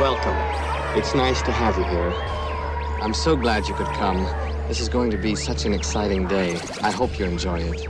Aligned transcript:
Welcome. 0.00 0.34
It's 0.98 1.14
nice 1.14 1.42
to 1.42 1.52
have 1.52 1.76
you 1.76 1.84
here. 1.84 2.10
I'm 3.02 3.12
so 3.12 3.36
glad 3.36 3.68
you 3.68 3.74
could 3.74 3.86
come. 3.88 4.24
This 4.66 4.80
is 4.80 4.88
going 4.88 5.10
to 5.10 5.18
be 5.18 5.36
such 5.36 5.66
an 5.66 5.74
exciting 5.74 6.26
day. 6.26 6.58
I 6.80 6.90
hope 6.90 7.18
you 7.18 7.26
enjoy 7.26 7.58
it. 7.60 7.86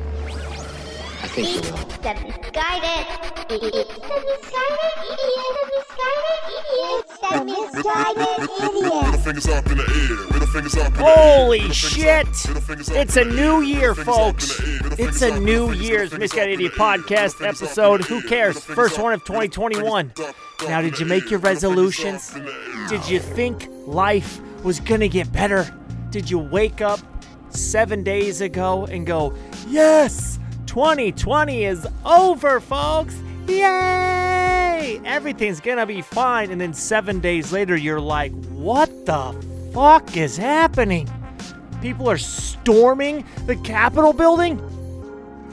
I 1.22 1.28
think 1.28 1.48
you 1.48 1.60
will. 1.72 1.76
The 2.00 2.14
misguided 2.14 3.06
idiot. 3.50 3.88
The 3.88 4.18
misguided 4.26 4.94
idiot. 5.10 5.48
The 5.56 5.64
misguided 5.76 6.42
idiot. 6.60 7.04
The 7.10 7.24
misguided 7.72 8.40
idiot. 8.40 9.21
fingers 9.24 9.46
up 9.48 9.67
in 9.71 9.76
the 9.78 9.85
air. 9.85 10.32
Middle 10.32 10.46
fingers 10.48 10.76
up 10.76 10.86
in 10.86 10.92
the 10.94 11.03
Holy 11.04 11.58
air. 11.58 11.62
Middle 11.64 11.74
shit! 11.74 12.26
up, 12.26 12.46
middle 12.48 12.62
fingers 12.62 12.88
up 12.90 12.96
It's 12.96 13.17
a 13.17 13.24
new 13.24 13.60
year, 13.60 13.94
Middle 13.94 14.04
fingers 14.04 14.18
up 14.18 14.26
in 14.28 14.32
folks. 14.35 14.56
the 14.56 14.64
air. 14.67 14.82
Middle 14.90 15.08
It's 15.08 15.22
a 15.22 15.40
new 15.40 15.72
year's 15.72 16.12
Misguided 16.12 16.54
Idiot 16.54 16.72
Podcast 16.72 17.10
middle 17.41 17.55
fingers 17.55 17.62
up 17.62 17.64
episode. 17.68 18.05
Who 18.05 18.23
cares? 18.23 18.64
First 18.64 18.98
one 18.98 19.12
of 19.12 19.24
2021. 19.24 20.06
middle 20.09 20.24
fingers 20.24 20.34
up 20.62 20.68
Now, 20.68 20.80
did 20.80 20.98
you 20.98 21.06
make 21.06 21.30
your 21.30 21.38
Middle 21.41 21.60
fingers 21.60 21.64
up 21.64 21.70
resolutions? 21.77 22.34
in 22.37 22.45
the 22.46 22.52
air. 22.52 22.88
Did 22.88 23.09
you 23.09 23.18
think 23.20 23.68
life 23.87 24.40
was 24.64 24.80
gonna 24.80 25.09
get 25.09 25.30
better? 25.32 25.73
Did 26.10 26.30
you 26.30 26.38
wake 26.38 26.80
up 26.80 27.00
seven 27.50 28.02
days 28.02 28.40
ago 28.40 28.87
and 28.87 29.06
go, 29.06 29.34
Yes, 29.68 30.38
2020 30.70 31.65
is 31.65 31.84
over, 32.05 32.60
folks! 32.60 33.20
Yay! 33.48 35.01
Everything's 35.05 35.59
gonna 35.59 35.84
be 35.84 36.01
fine. 36.01 36.52
And 36.52 36.60
then 36.60 36.73
seven 36.73 37.19
days 37.19 37.51
later, 37.51 37.74
you're 37.74 38.01
like, 38.01 38.30
What 38.51 39.05
the 39.05 39.34
fuck 39.74 40.16
is 40.16 40.37
happening? 40.37 41.10
People 41.83 42.09
are 42.09 42.16
storming 42.16 43.24
the 43.46 43.56
Capitol 43.56 44.12
building? 44.12 44.62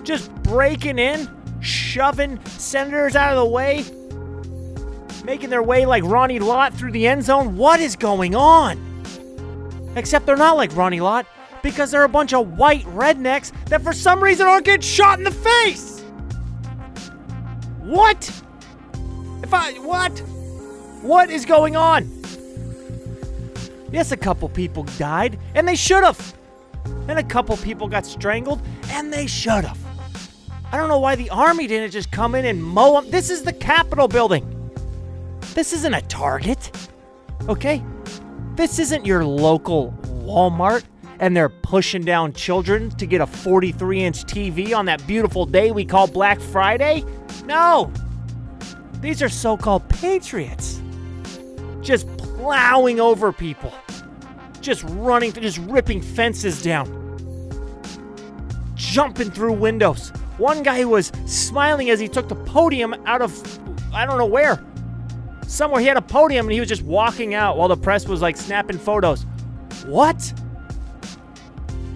Just 0.03 0.31
breaking 0.43 0.99
in, 0.99 1.27
shoving 1.61 2.39
senators 2.45 3.15
out 3.15 3.35
of 3.35 3.43
the 3.43 3.51
way, 3.51 3.83
making 5.25 5.49
their 5.49 5.63
way 5.63 5.87
like 5.87 6.03
Ronnie 6.03 6.37
Lott 6.37 6.75
through 6.75 6.91
the 6.91 7.07
end 7.07 7.23
zone. 7.23 7.57
What 7.57 7.79
is 7.79 7.95
going 7.95 8.35
on? 8.35 8.77
Except 9.95 10.27
they're 10.27 10.37
not 10.37 10.57
like 10.57 10.75
Ronnie 10.75 11.01
Lott 11.01 11.25
because 11.63 11.91
they're 11.91 12.03
a 12.03 12.09
bunch 12.09 12.33
of 12.33 12.57
white 12.57 12.85
rednecks 12.85 13.51
that 13.65 13.81
for 13.81 13.93
some 13.93 14.23
reason 14.23 14.47
aren't 14.47 14.65
getting 14.65 14.81
shot 14.81 15.17
in 15.17 15.23
the 15.23 15.31
face. 15.31 16.01
What? 17.79 18.29
If 19.43 19.53
I 19.53 19.73
what? 19.73 20.17
What 21.01 21.29
is 21.29 21.45
going 21.45 21.75
on? 21.75 22.11
Yes, 23.91 24.11
a 24.11 24.17
couple 24.17 24.49
people 24.49 24.83
died, 24.97 25.39
and 25.55 25.67
they 25.67 25.75
should 25.75 26.03
have. 26.03 26.37
And 27.07 27.17
a 27.17 27.23
couple 27.23 27.55
people 27.57 27.87
got 27.87 28.05
strangled, 28.05 28.61
and 28.89 29.13
they 29.13 29.27
should 29.27 29.63
have. 29.63 29.79
I 30.71 30.77
don't 30.77 30.89
know 30.89 30.99
why 30.99 31.15
the 31.15 31.29
army 31.29 31.67
didn't 31.67 31.91
just 31.91 32.11
come 32.11 32.35
in 32.35 32.43
and 32.43 32.61
mow 32.61 32.99
them. 32.99 33.09
This 33.09 33.29
is 33.29 33.43
the 33.43 33.53
Capitol 33.53 34.09
building. 34.09 34.53
This 35.53 35.71
isn't 35.71 35.93
a 35.93 36.01
Target. 36.01 36.89
Okay? 37.47 37.81
This 38.55 38.79
isn't 38.79 39.05
your 39.05 39.23
local 39.23 39.93
Walmart 40.03 40.83
and 41.19 41.35
they're 41.35 41.49
pushing 41.49 42.03
down 42.03 42.33
children 42.33 42.89
to 42.91 43.05
get 43.05 43.21
a 43.21 43.27
43 43.27 44.03
inch 44.03 44.23
TV 44.23 44.75
on 44.75 44.85
that 44.85 45.05
beautiful 45.07 45.45
day 45.45 45.71
we 45.71 45.85
call 45.85 46.07
Black 46.07 46.39
Friday. 46.39 47.03
No! 47.45 47.91
These 49.01 49.21
are 49.21 49.29
so 49.29 49.57
called 49.57 49.87
patriots. 49.89 50.81
Just 51.81 52.07
plowing 52.17 52.99
over 52.99 53.31
people. 53.31 53.73
Just 54.61 54.83
running, 54.87 55.31
just 55.33 55.59
ripping 55.59 56.01
fences 56.01 56.61
down. 56.61 56.93
Jumping 58.75 59.31
through 59.31 59.53
windows. 59.53 60.09
One 60.37 60.61
guy 60.61 60.85
was 60.85 61.11
smiling 61.25 61.89
as 61.89 61.99
he 61.99 62.07
took 62.07 62.27
the 62.27 62.35
podium 62.35 62.93
out 63.05 63.21
of, 63.21 63.59
I 63.93 64.05
don't 64.05 64.17
know 64.17 64.25
where. 64.25 64.63
Somewhere 65.47 65.79
he 65.79 65.87
had 65.87 65.97
a 65.97 66.01
podium 66.01 66.47
and 66.47 66.53
he 66.53 66.59
was 66.59 66.69
just 66.69 66.83
walking 66.83 67.33
out 67.33 67.57
while 67.57 67.69
the 67.69 67.77
press 67.77 68.07
was 68.07 68.21
like 68.21 68.35
snapping 68.35 68.77
photos. 68.77 69.25
What? 69.85 70.33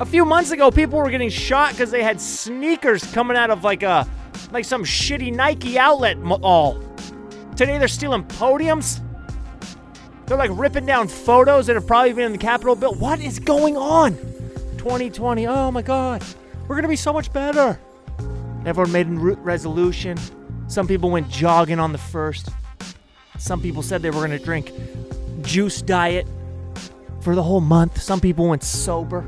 A 0.02 0.06
few 0.06 0.26
months 0.26 0.50
ago, 0.50 0.72
people 0.72 0.98
were 0.98 1.12
getting 1.12 1.30
shot 1.30 1.74
because 1.74 1.92
they 1.92 2.02
had 2.02 2.20
sneakers 2.20 3.04
coming 3.14 3.38
out 3.38 3.52
of 3.52 3.64
like 3.64 3.84
a, 3.84 4.08
like 4.52 4.66
some 4.66 4.84
shitty 4.84 5.32
Nike 5.32 5.78
outlet 5.78 6.18
mall. 6.18 6.82
Today 7.56 7.78
they're 7.78 7.88
stealing 7.88 8.24
podiums. 8.24 9.00
They're 10.26 10.40
like 10.40 10.50
ripping 10.56 10.88
down 10.88 11.08
photos 11.08 11.68
that 11.68 11.76
have 11.76 11.86
probably 11.86 12.14
been 12.14 12.26
in 12.26 12.32
the 12.32 12.40
Capitol 12.40 12.76
built. 12.76 12.98
What 12.98 13.20
is 13.20 13.38
going 13.38 13.78
on? 13.78 14.14
2020. 14.80 15.46
Oh 15.46 15.70
my 15.70 15.84
God, 15.84 16.24
we're 16.68 16.78
gonna 16.78 16.88
be 16.88 16.96
so 16.96 17.14
much 17.14 17.32
better. 17.32 17.80
Everyone 18.66 18.92
made 18.92 19.06
a 19.06 19.12
resolution. 19.12 20.18
Some 20.66 20.88
people 20.88 21.12
went 21.12 21.30
jogging 21.30 21.80
on 21.80 21.92
the 21.92 22.00
first. 22.00 22.50
Some 23.38 23.62
people 23.62 23.84
said 23.84 24.02
they 24.02 24.10
were 24.10 24.26
going 24.26 24.32
to 24.32 24.44
drink 24.44 24.72
juice 25.44 25.80
diet 25.84 26.26
for 27.22 27.36
the 27.36 27.44
whole 27.44 27.62
month. 27.62 28.02
Some 28.02 28.20
people 28.20 28.48
went 28.48 28.64
sober. 28.64 29.26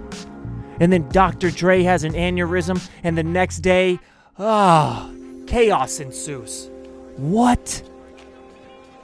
And 0.79 0.91
then 0.91 1.07
Dr. 1.09 1.51
Dre 1.51 1.83
has 1.83 2.03
an 2.03 2.13
aneurysm, 2.13 2.89
and 3.03 3.17
the 3.17 3.23
next 3.23 3.59
day, 3.59 3.99
ah, 4.39 5.09
chaos 5.47 5.99
ensues. 5.99 6.69
What? 7.17 7.83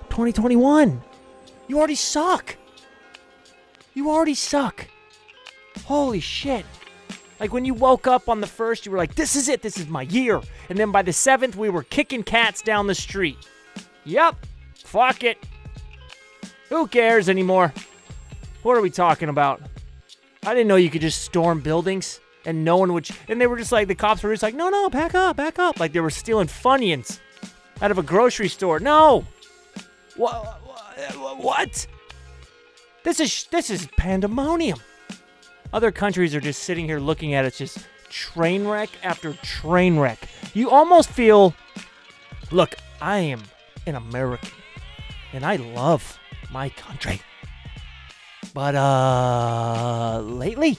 2021. 0.09 1.01
You 1.67 1.77
already 1.77 1.95
suck. 1.95 2.57
You 3.93 4.09
already 4.09 4.33
suck. 4.33 4.87
Holy 5.85 6.19
shit. 6.19 6.65
Like 7.39 7.53
when 7.53 7.63
you 7.63 7.73
woke 7.73 8.07
up 8.07 8.27
on 8.27 8.41
the 8.41 8.47
first, 8.47 8.85
you 8.85 8.91
were 8.91 8.97
like, 8.97 9.15
this 9.15 9.35
is 9.35 9.47
it, 9.47 9.61
this 9.61 9.77
is 9.77 9.87
my 9.87 10.01
year. 10.03 10.41
And 10.69 10.77
then 10.77 10.91
by 10.91 11.01
the 11.01 11.13
seventh, 11.13 11.55
we 11.55 11.69
were 11.69 11.83
kicking 11.83 12.23
cats 12.23 12.61
down 12.61 12.87
the 12.87 12.95
street. 12.95 13.37
Yep, 14.05 14.35
fuck 14.75 15.23
it. 15.23 15.37
Who 16.69 16.87
cares 16.87 17.29
anymore? 17.29 17.73
What 18.63 18.77
are 18.77 18.81
we 18.81 18.89
talking 18.89 19.29
about? 19.29 19.61
I 20.45 20.53
didn't 20.53 20.67
know 20.67 20.75
you 20.75 20.89
could 20.89 21.01
just 21.01 21.23
storm 21.23 21.61
buildings 21.61 22.19
and 22.45 22.63
no 22.63 22.77
one 22.77 22.93
would. 22.93 23.09
And 23.27 23.39
they 23.39 23.47
were 23.47 23.57
just 23.57 23.71
like, 23.71 23.87
the 23.87 23.95
cops 23.95 24.23
were 24.23 24.31
just 24.31 24.43
like, 24.43 24.55
no, 24.55 24.69
no, 24.69 24.89
back 24.89 25.13
up, 25.15 25.35
back 25.35 25.59
up. 25.59 25.79
Like 25.79 25.93
they 25.93 25.99
were 25.99 26.09
stealing 26.09 26.47
Funyuns 26.47 27.19
out 27.81 27.91
of 27.91 27.97
a 27.97 28.03
grocery 28.03 28.47
store. 28.47 28.79
No. 28.79 29.25
What? 30.15 30.61
What? 31.37 31.87
This 33.03 33.19
is 33.19 33.45
this 33.51 33.69
is 33.69 33.87
pandemonium. 33.97 34.79
Other 35.71 35.91
countries 35.91 36.35
are 36.35 36.41
just 36.41 36.63
sitting 36.63 36.85
here 36.85 36.99
looking 36.99 37.33
at 37.33 37.45
it, 37.45 37.53
just 37.53 37.87
train 38.09 38.67
wreck 38.67 38.89
after 39.03 39.33
train 39.33 39.99
wreck. 39.99 40.19
You 40.53 40.69
almost 40.71 41.09
feel, 41.09 41.53
look, 42.51 42.75
I 43.01 43.19
am 43.19 43.43
an 43.85 43.95
American, 43.95 44.49
and 45.31 45.45
I 45.45 45.57
love 45.57 46.19
my 46.51 46.69
country. 46.69 47.21
But 48.53 48.75
uh, 48.75 50.21
lately, 50.23 50.77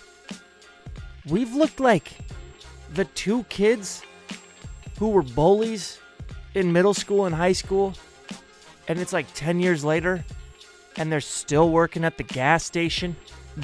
we've 1.29 1.55
looked 1.55 1.81
like 1.81 2.13
the 2.95 3.05
two 3.05 3.45
kids 3.45 4.03
who 4.99 5.09
were 5.09 5.23
bullies 5.23 5.99
in 6.55 6.73
middle 6.73 6.95
school 6.95 7.27
and 7.27 7.35
high 7.35 7.53
school, 7.53 7.95
and 8.89 8.99
it's 8.99 9.13
like 9.13 9.27
10 9.35 9.61
years 9.61 9.85
later, 9.85 10.25
and 10.97 11.11
they're 11.11 11.21
still 11.21 11.71
working 11.71 12.05
at 12.05 12.17
the 12.17 12.25
gas 12.25 12.65
station 12.65 13.17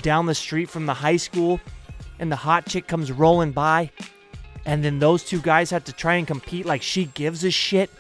down 0.03 0.27
the 0.27 0.35
street 0.35 0.71
from 0.71 0.87
the 0.87 0.95
high 0.95 1.17
school, 1.17 1.61
and 2.19 2.31
the 2.31 2.37
hot 2.37 2.67
chick 2.67 2.87
comes 2.87 3.11
rolling 3.11 3.53
by, 3.53 3.91
and 4.65 4.85
then 4.85 4.99
those 4.99 5.25
two 5.25 5.41
guys 5.41 5.71
have 5.71 5.85
to 5.85 5.93
try 5.93 6.15
and 6.15 6.27
compete 6.27 6.65
like 6.65 6.83
she 6.83 7.07
gives 7.07 7.45
a 7.45 7.51
shit. 7.51 7.91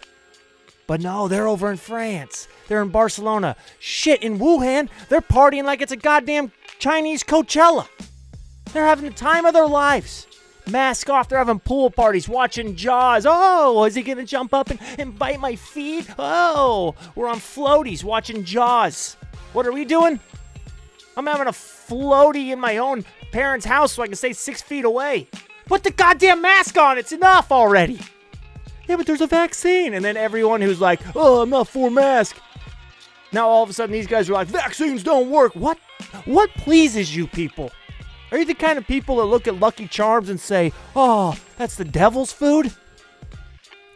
But 0.86 1.00
no, 1.00 1.26
they're 1.28 1.48
over 1.48 1.70
in 1.70 1.76
France. 1.76 2.48
They're 2.69 2.82
in 2.82 2.91
Barcelona. 2.91 3.56
Shit, 3.78 4.22
in 4.22 4.38
Wuhan, 4.38 4.88
they're 5.08 5.20
partying 5.20 5.64
like 5.64 5.82
it's 5.82 5.92
a 5.92 5.97
goddamn 5.97 6.52
Chinese 6.78 7.24
Coachella. 7.24 7.88
They're 8.72 8.86
having 8.86 9.06
the 9.06 9.14
time 9.14 9.44
of 9.44 9.54
their 9.54 9.66
lives. 9.66 10.26
Mask 10.69 11.08
off, 11.08 11.28
they're 11.28 11.38
having 11.38 11.60
pool 11.60 11.91
parties, 11.91 12.28
watching 12.28 12.75
Jaws. 12.75 13.25
Oh, 13.28 13.84
is 13.84 13.94
he 13.94 14.02
gonna 14.02 14.25
jump 14.25 14.52
up 14.52 14.70
and, 14.70 14.80
and 14.98 15.16
bite 15.16 15.38
my 15.38 15.54
feet? 15.54 16.08
Oh, 16.19 16.94
we're 17.14 17.28
on 17.28 17.38
floaties 17.38 18.02
watching 18.02 18.44
Jaws. 18.44 19.16
What 19.52 19.66
are 19.66 19.72
we 19.72 19.84
doing? 19.84 20.19
I'm 21.16 21.26
having 21.26 21.46
a 21.46 21.52
floaty 21.52 22.50
in 22.50 22.61
my 22.61 22.78
own 22.78 23.05
parents' 23.31 23.64
house 23.64 23.93
so 23.93 24.02
I 24.02 24.06
can 24.06 24.16
stay 24.16 24.32
six 24.32 24.61
feet 24.61 24.84
away. 24.84 25.28
Put 25.66 25.84
the 25.84 25.90
goddamn 25.90 26.43
mask 26.43 26.76
on, 26.76 26.99
it's 26.99 27.12
enough 27.12 27.50
already. 27.52 28.00
Yeah, 28.88 28.97
but 28.97 29.06
there's 29.06 29.21
a 29.21 29.27
vaccine. 29.27 29.94
And 29.94 30.05
then 30.05 30.17
everyone 30.17 30.61
who's 30.61 30.81
like, 30.81 31.00
oh, 31.15 31.43
I'm 31.43 31.50
not 31.50 31.69
for 31.69 31.91
mask. 31.91 32.37
Now 33.33 33.49
all 33.49 33.62
of 33.62 33.71
a 33.71 33.73
sudden 33.73 33.93
these 33.93 34.06
guys 34.06 34.31
are 34.31 34.35
like, 34.35 34.49
vaccines 34.49 35.03
don't 35.03 35.31
work. 35.31 35.55
What? 35.55 35.79
What 36.25 36.50
pleases 36.55 37.15
you 37.15 37.27
people? 37.27 37.73
Are 38.31 38.38
you 38.38 38.44
the 38.44 38.55
kind 38.55 38.79
of 38.79 38.87
people 38.87 39.17
that 39.17 39.25
look 39.25 39.47
at 39.47 39.61
Lucky 39.61 39.87
Charms 39.87 40.31
and 40.31 40.41
say, 40.41 40.73
oh, 40.94 41.37
that's 41.59 41.77
the 41.77 41.85
devil's 41.85 42.33
food? 42.33 42.73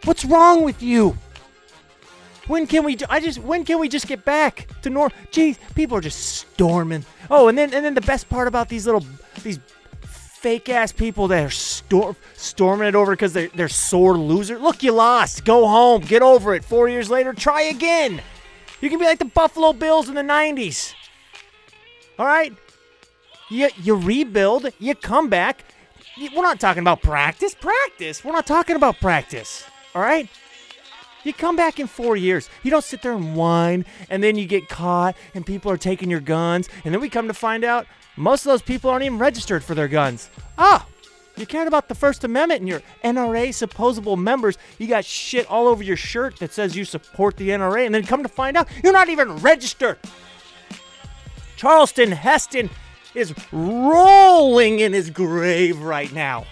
What's 0.05 0.25
wrong 0.25 0.63
with 0.63 0.83
you? 0.83 1.17
When 2.47 2.67
can 2.67 2.85
we? 2.85 2.97
I 3.09 3.21
just. 3.21 3.39
When 3.39 3.65
can 3.65 3.79
we 3.79 3.89
just 3.89 4.09
get 4.09 4.25
back 4.25 4.67
to 4.83 4.91
normal? 4.91 5.17
Jeez, 5.31 5.57
people 5.75 5.97
are 5.97 6.01
just 6.01 6.37
storming. 6.37 7.05
Oh, 7.31 7.49
and 7.49 7.57
then 7.57 7.73
and 7.73 7.85
then 7.85 7.95
the 7.95 8.01
best 8.01 8.29
part 8.29 8.49
about 8.49 8.69
these 8.69 8.87
little 8.87 9.05
these 9.43 9.61
fake 10.41 10.71
ass 10.71 10.91
people 10.91 11.29
that 11.29 11.45
are 11.45 11.51
storm 11.51 12.17
storming 12.35 12.89
it 12.89 12.95
over 12.95 13.13
because 13.13 13.35
they're 13.35 13.51
they're 13.55 13.69
sore 13.69 14.17
loser. 14.17 14.59
Look, 14.59 14.83
you 14.83 14.93
lost. 14.93 15.45
Go 15.45 15.67
home. 15.67 16.01
Get 16.01 16.23
over 16.23 16.55
it. 16.55 16.65
Four 16.65 16.89
years 16.89 17.11
later, 17.11 17.35
try 17.35 17.63
again. 17.63 18.23
You 18.81 18.89
can 18.89 18.99
be 18.99 19.05
like 19.05 19.19
the 19.19 19.27
Buffalo 19.27 19.75
Bills 19.75 20.09
in 20.09 20.15
the 20.15 20.23
90s. 20.23 20.95
All 22.19 22.25
right? 22.25 22.55
You, 23.51 23.69
you 23.83 23.95
rebuild, 23.95 24.69
you 24.79 24.95
come 24.95 25.29
back. 25.29 25.65
We're 26.19 26.43
not 26.43 26.61
talking 26.61 26.81
about 26.81 27.03
practice. 27.03 27.55
Practice. 27.55 28.25
We're 28.25 28.33
not 28.33 28.47
talking 28.47 28.77
about 28.77 28.99
practice. 29.01 29.65
All 29.95 30.01
right? 30.01 30.29
You 31.25 31.35
come 31.35 31.57
back 31.57 31.79
in 31.79 31.87
four 31.87 32.17
years. 32.17 32.49
You 32.63 32.71
don't 32.71 32.85
sit 32.85 33.03
there 33.03 33.13
and 33.13 33.37
whine, 33.37 33.85
and 34.09 34.23
then 34.23 34.37
you 34.37 34.47
get 34.47 34.71
caught, 34.71 35.15
and 35.35 35.45
people 35.45 35.71
are 35.71 35.77
taking 35.77 36.11
your 36.11 36.21
guns, 36.21 36.71
and 36.85 36.95
then 36.95 37.01
we 37.03 37.11
come 37.11 37.29
to 37.29 37.35
find 37.35 37.65
out 37.65 37.87
most 38.21 38.45
of 38.45 38.51
those 38.51 38.63
people 38.63 38.91
aren't 38.91 39.05
even 39.05 39.19
registered 39.19 39.65
for 39.65 39.75
their 39.75 39.89
guns. 39.89 40.29
Ah, 40.59 40.87
you 41.37 41.47
cared 41.47 41.67
about 41.67 41.89
the 41.89 41.95
First 41.95 42.23
Amendment 42.23 42.61
and 42.61 42.69
your 42.69 42.83
NRA 43.03 43.55
supposable 43.55 44.17
members. 44.19 44.59
You 44.79 44.89
got 44.89 45.07
shit 45.07 45.47
all 45.51 45.67
over 45.67 45.83
your 45.83 45.97
shirt 45.97 46.39
that 46.39 46.53
says 46.53 46.77
you 46.77 46.85
support 46.85 47.39
the 47.39 47.49
NRA, 47.49 47.87
and 47.87 47.95
then 47.95 48.05
come 48.05 48.23
to 48.23 48.29
find 48.29 48.59
out 48.59 48.69
you're 48.85 48.93
not 48.93 49.09
even 49.09 49.37
registered. 49.37 49.99
Charlton 51.57 52.13
Heston 52.13 52.69
is 53.15 53.35
rolling 53.53 54.81
in 54.81 54.93
his 54.93 55.09
grave 55.09 55.81
right 55.81 56.13
now. 56.13 56.45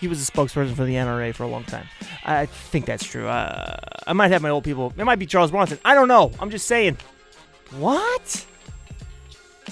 He 0.00 0.08
was 0.08 0.26
a 0.26 0.30
spokesperson 0.30 0.74
for 0.74 0.84
the 0.84 0.94
NRA 0.94 1.34
for 1.34 1.44
a 1.44 1.48
long 1.48 1.64
time. 1.64 1.86
I 2.24 2.46
think 2.46 2.86
that's 2.86 3.04
true. 3.04 3.28
Uh, 3.28 3.76
I 4.06 4.14
might 4.14 4.30
have 4.30 4.40
my 4.40 4.50
old 4.50 4.64
people. 4.64 4.94
It 4.96 5.04
might 5.04 5.18
be 5.18 5.26
Charles 5.26 5.50
Bronson. 5.50 5.78
I 5.84 5.94
don't 5.94 6.08
know. 6.08 6.32
I'm 6.40 6.50
just 6.50 6.66
saying. 6.66 6.96
What? 7.76 8.46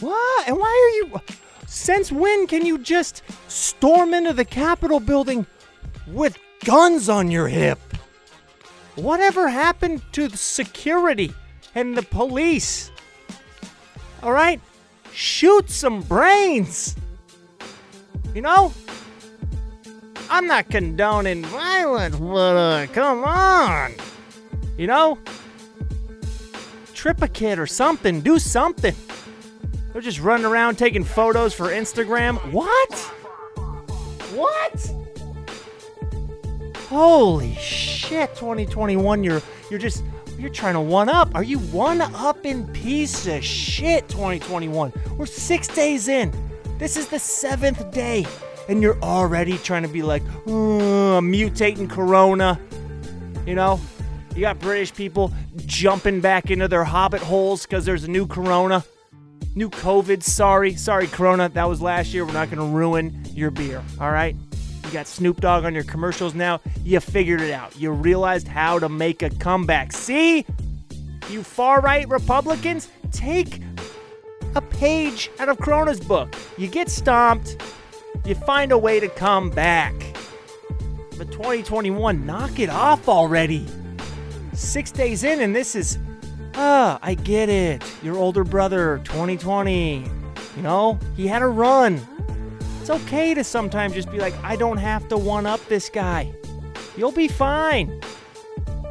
What? 0.03 0.49
And 0.49 0.59
why 0.59 0.67
are 0.67 0.97
you. 0.97 1.21
Since 1.69 2.11
when 2.11 2.49
can 2.49 2.67
you 2.67 2.77
just 2.77 3.23
storm 3.47 4.13
into 4.13 4.33
the 4.33 4.45
Capitol 4.45 4.99
building 4.99 5.47
with 6.09 6.37
guns 6.65 7.09
on 7.09 7.31
your 7.31 7.47
hip? 7.47 7.79
Whatever 8.97 9.49
happened 9.49 10.03
to 10.13 10.27
the 10.27 10.37
security 10.37 11.33
and 11.77 11.97
the 11.97 12.03
police? 12.03 12.91
All 14.25 14.33
right? 14.33 14.61
Shoot 15.13 15.71
some 15.71 16.03
brains. 16.03 16.97
You 18.35 18.43
know? 18.43 18.75
I'm 20.29 20.49
not 20.49 20.69
condoning 20.69 21.45
violence, 21.45 22.17
but 22.17 22.57
uh, 22.57 22.87
come 22.89 23.23
on. 23.23 23.95
You 24.77 24.89
know? 24.89 25.19
Trip 26.93 27.23
a 27.23 27.29
kid 27.29 27.61
or 27.61 27.67
something. 27.69 28.21
Do 28.21 28.41
something. 28.41 28.97
They're 29.93 30.01
just 30.01 30.21
running 30.21 30.47
around 30.47 30.77
taking 30.77 31.05
photos 31.05 31.53
for 31.53 31.67
Instagram. 31.67 32.39
What? 32.51 32.95
What? 34.35 34.95
Holy 36.89 37.55
shit, 37.55 38.35
2021, 38.35 39.23
you're 39.23 39.43
you're 39.71 39.79
just 39.79 40.03
you're 40.39 40.51
trying 40.51 40.75
to 40.75 40.81
one 40.81 41.09
up. 41.09 41.35
Are 41.35 41.43
you 41.43 41.59
one 41.59 42.01
up 42.01 42.45
in 42.47 42.67
piece 42.69 43.27
of 43.27 43.45
shit 43.45 44.09
2021? 44.09 44.93
We're 45.17 45.27
6 45.27 45.69
days 45.69 46.09
in. 46.09 46.33
This 46.79 46.97
is 46.97 47.09
the 47.09 47.17
7th 47.17 47.93
day 47.93 48.27
and 48.69 48.83
you're 48.83 49.01
already 49.03 49.59
trying 49.59 49.83
to 49.83 49.89
be 49.89 50.03
like, 50.03 50.23
"Uh, 50.47 51.21
mutating 51.21 51.89
corona." 51.89 52.59
You 53.47 53.55
know? 53.55 53.81
You 54.35 54.41
got 54.41 54.59
British 54.59 54.95
people 54.95 55.33
jumping 55.67 56.21
back 56.21 56.51
into 56.51 56.67
their 56.67 56.85
hobbit 56.85 57.21
holes 57.21 57.67
cuz 57.67 57.85
there's 57.85 58.05
a 58.05 58.11
new 58.11 58.27
corona. 58.27 58.85
New 59.55 59.69
COVID, 59.69 60.23
sorry. 60.23 60.75
Sorry, 60.75 61.07
Corona. 61.07 61.49
That 61.49 61.69
was 61.69 61.83
last 61.83 62.15
year. 62.15 62.25
We're 62.25 62.33
not 62.33 62.51
going 62.51 62.59
to 62.59 62.77
ruin 62.77 63.25
your 63.35 63.51
beer, 63.51 63.83
all 64.01 64.11
right? 64.11 64.35
You 64.85 64.91
got 64.91 65.07
Snoop 65.07 65.41
Dogg 65.41 65.65
on 65.65 65.75
your 65.75 65.85
commercials 65.85 66.35
now. 66.35 66.61
You 66.85 67.01
figured 67.01 67.41
it 67.41 67.53
out. 67.53 67.79
You 67.79 67.93
realized 67.93 68.49
how 68.49 68.79
to 68.79 68.89
make 68.89 69.23
a 69.23 69.31
comeback. 69.31 69.93
See? 69.93 70.47
You 71.31 71.43
far 71.43 71.81
right 71.81 72.09
Republicans, 72.09 72.89
take 73.11 73.61
a 74.55 74.61
page 74.61 75.31
out 75.39 75.49
of 75.49 75.59
Corona's 75.59 76.01
book. 76.01 76.35
You 76.59 76.69
get 76.69 76.89
stomped, 76.91 77.63
you 78.25 78.35
find 78.35 78.73
a 78.73 78.79
way 78.79 79.01
to 79.01 79.09
come 79.09 79.51
back. 79.51 79.95
But 81.17 81.31
2021, 81.31 82.27
knock 82.27 82.59
it 82.59 82.69
off 82.69 83.09
already. 83.09 83.67
Six 84.53 84.91
days 84.91 85.25
in, 85.25 85.41
and 85.41 85.55
this 85.55 85.75
is 85.75 85.99
Ah, 86.55 86.99
I 87.03 87.15
get 87.15 87.49
it. 87.49 87.83
Your 88.03 88.17
older 88.17 88.45
brother, 88.45 89.01
2020. 89.05 90.05
You 90.57 90.63
know, 90.63 90.99
he 91.17 91.27
had 91.27 91.43
a 91.43 91.47
run. 91.47 92.01
It's 92.81 92.91
okay 92.91 93.33
to 93.35 93.45
sometimes 93.45 93.95
just 93.95 94.11
be 94.11 94.19
like, 94.19 94.35
I 94.43 94.57
don't 94.57 94.77
have 94.77 95.09
to 95.09 95.17
one 95.17 95.47
up 95.47 95.65
this 95.67 95.89
guy. 95.89 96.33
You'll 96.97 97.13
be 97.13 97.29
fine. 97.29 98.01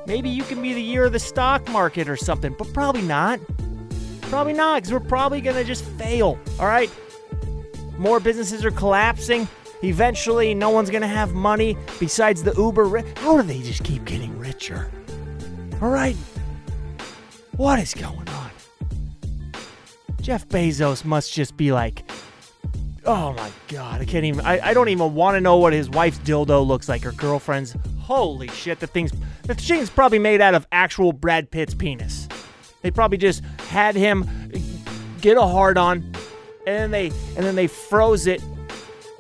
Maybe 0.08 0.30
you 0.30 0.44
can 0.44 0.62
be 0.62 0.74
the 0.74 0.82
year 0.82 1.06
of 1.06 1.12
the 1.14 1.20
stock 1.20 1.68
market 1.70 2.10
or 2.10 2.18
something, 2.18 2.56
but 2.58 2.74
probably 2.74 3.04
not. 3.04 3.40
Probably 4.22 4.54
not, 4.54 4.78
because 4.82 4.94
we're 4.94 5.00
probably 5.08 5.42
going 5.42 5.58
to 5.58 5.64
just 5.64 5.84
fail. 5.84 6.40
All 6.60 6.66
right? 6.66 6.90
More 7.98 8.20
businesses 8.20 8.66
are 8.66 8.72
collapsing. 8.72 9.48
Eventually, 9.84 10.54
no 10.56 10.70
one's 10.70 10.90
going 10.90 11.02
to 11.02 11.08
have 11.08 11.34
money 11.34 11.78
besides 12.00 12.42
the 12.44 12.54
Uber. 12.54 12.86
Ri- 12.86 13.04
How 13.18 13.38
do 13.38 13.44
they 13.44 13.62
just 13.62 13.84
keep 13.84 14.06
getting 14.06 14.38
richer? 14.40 14.90
All 15.82 15.90
right? 15.90 16.16
What 17.62 17.78
is 17.78 17.94
going 17.94 18.28
on? 18.28 18.50
Jeff 20.20 20.48
Bezos 20.48 21.06
must 21.06 21.32
just 21.32 21.56
be 21.58 21.72
like, 21.72 22.10
oh 23.06 23.34
my 23.34 23.52
god, 23.68 24.02
I 24.02 24.06
can't 24.06 24.26
even, 24.26 24.44
I, 24.44 24.70
I 24.70 24.74
don't 24.74 24.90
even 24.90 25.14
want 25.14 25.36
to 25.36 25.42
know 25.42 25.58
what 25.58 25.72
his 25.72 25.88
wife's 25.88 26.18
dildo 26.18 26.66
looks 26.66 26.90
like, 26.90 27.04
her 27.04 27.12
girlfriend's. 27.12 27.76
Holy 28.00 28.48
shit, 28.48 28.80
the 28.80 28.88
thing's, 28.88 29.12
the 29.44 29.54
thing's 29.54 29.92
probably 29.92 30.18
made 30.18 30.42
out 30.42 30.56
of 30.56 30.66
actual 30.72 31.14
Brad 31.14 31.52
Pitt's 31.52 31.76
penis. 31.76 32.28
They 32.82 32.90
probably 32.90 33.20
just 33.20 33.46
had 33.70 33.96
him 33.96 34.28
get 35.22 35.38
a 35.38 35.46
hard 35.46 35.78
on, 35.78 35.98
and 36.66 36.66
then 36.66 36.90
they, 36.90 37.10
and 37.36 37.46
then 37.46 37.54
they 37.54 37.68
froze 37.68 38.26
it 38.26 38.42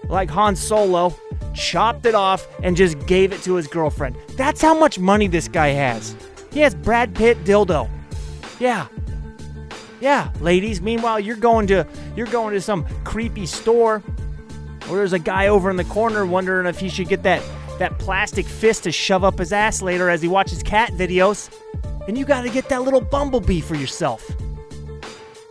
like 0.06 0.32
Han 0.32 0.56
Solo, 0.56 1.16
chopped 1.54 2.08
it 2.08 2.16
off, 2.16 2.48
and 2.64 2.76
just 2.76 3.06
gave 3.06 3.34
it 3.34 3.44
to 3.44 3.54
his 3.54 3.68
girlfriend. 3.68 4.16
That's 4.30 4.64
how 4.64 4.74
much 4.74 4.98
money 4.98 5.28
this 5.28 5.48
guy 5.48 5.68
has. 5.68 6.16
He 6.52 6.62
has 6.62 6.74
Brad 6.74 7.14
Pitt 7.14 7.38
dildo. 7.44 7.88
Yeah. 8.62 8.86
Yeah, 10.00 10.32
ladies. 10.40 10.82
Meanwhile, 10.82 11.22
you're 11.22 11.36
going 11.36 11.66
to 11.68 11.88
you're 12.16 12.28
going 12.28 12.54
to 12.54 12.62
some 12.62 12.86
creepy 13.04 13.48
store 13.48 14.00
where 14.86 14.98
there's 14.98 15.14
a 15.14 15.20
guy 15.20 15.48
over 15.48 15.72
in 15.72 15.78
the 15.78 15.84
corner 15.86 16.28
wondering 16.28 16.68
if 16.68 16.80
he 16.80 16.88
should 16.88 17.08
get 17.08 17.24
that 17.24 17.42
that 17.80 17.98
plastic 17.98 18.46
fist 18.46 18.84
to 18.84 18.92
shove 18.92 19.24
up 19.24 19.40
his 19.40 19.52
ass 19.52 19.82
later 19.82 20.12
as 20.12 20.22
he 20.22 20.28
watches 20.28 20.62
cat 20.62 20.92
videos. 20.92 21.50
And 22.08 22.16
you 22.16 22.24
got 22.24 22.44
to 22.44 22.52
get 22.52 22.70
that 22.70 22.84
little 22.84 23.02
bumblebee 23.02 23.62
for 23.62 23.74
yourself. 23.74 24.32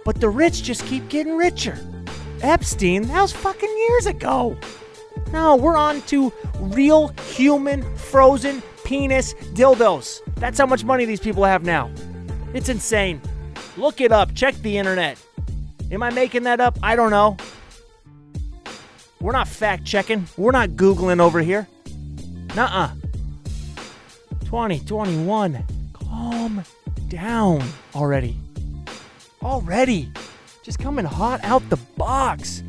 But 0.04 0.20
the 0.20 0.28
rich 0.28 0.62
just 0.62 0.86
keep 0.86 1.08
getting 1.08 1.36
richer. 1.36 1.76
Epstein, 2.42 3.08
that 3.08 3.20
was 3.20 3.32
fucking 3.32 3.86
years 3.88 4.06
ago. 4.06 4.56
No, 5.32 5.56
we're 5.56 5.76
on 5.76 6.00
to 6.02 6.32
real 6.60 7.08
human 7.34 7.82
frozen 7.96 8.62
penis 8.84 9.34
dildos. 9.54 10.20
That's 10.36 10.58
how 10.58 10.66
much 10.66 10.84
money 10.84 11.06
these 11.06 11.20
people 11.20 11.42
have 11.44 11.64
now. 11.64 11.90
It's 12.52 12.68
insane. 12.68 13.20
Look 13.76 14.00
it 14.00 14.12
up. 14.12 14.34
Check 14.34 14.54
the 14.56 14.78
internet. 14.78 15.18
Am 15.90 16.02
I 16.02 16.10
making 16.10 16.44
that 16.44 16.60
up? 16.60 16.78
I 16.82 16.96
don't 16.96 17.10
know. 17.10 17.36
We're 19.20 19.32
not 19.32 19.48
fact 19.48 19.84
checking. 19.84 20.26
We're 20.36 20.52
not 20.52 20.70
Googling 20.70 21.20
over 21.20 21.40
here. 21.40 21.68
Nuh 22.56 22.68
uh. 22.70 22.90
2021. 24.44 25.64
Calm 25.92 26.64
down 27.08 27.62
already. 27.94 28.36
Already. 29.42 30.12
Just 30.62 30.78
coming 30.78 31.04
hot 31.04 31.42
out 31.44 31.68
the 31.70 31.76
box. 31.96 32.62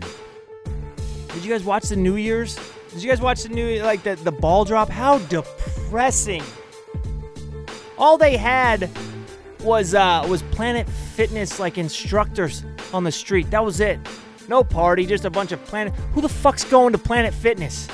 Did 1.34 1.44
you 1.44 1.52
guys 1.52 1.64
watch 1.64 1.84
the 1.86 1.96
New 1.96 2.18
Year's? 2.18 2.60
Did 2.92 3.02
you 3.02 3.10
guys 3.10 3.22
watch 3.22 3.44
the 3.44 3.50
new 3.50 3.82
like 3.82 4.04
the, 4.04 4.16
the 4.16 4.32
ball 4.32 4.66
drop? 4.66 4.90
How 4.90 5.20
depressing. 5.20 6.44
All 7.98 8.18
they 8.18 8.36
had 8.36 8.90
was 9.64 9.94
uh 9.94 10.26
was 10.30 10.42
Planet 10.44 10.88
Fitness 10.90 11.60
like 11.60 11.78
instructors 11.78 12.64
on 12.94 13.04
the 13.04 13.12
street. 13.12 13.50
That 13.52 13.64
was 13.64 13.80
it. 13.80 14.00
No 14.48 14.64
party, 14.64 15.06
just 15.06 15.26
a 15.26 15.30
bunch 15.30 15.52
of 15.52 15.64
Planet. 15.66 15.94
Who 16.14 16.22
the 16.22 16.30
fuck's 16.30 16.64
going 16.64 16.92
to 16.94 16.98
Planet 16.98 17.34
Fitness? 17.34 17.88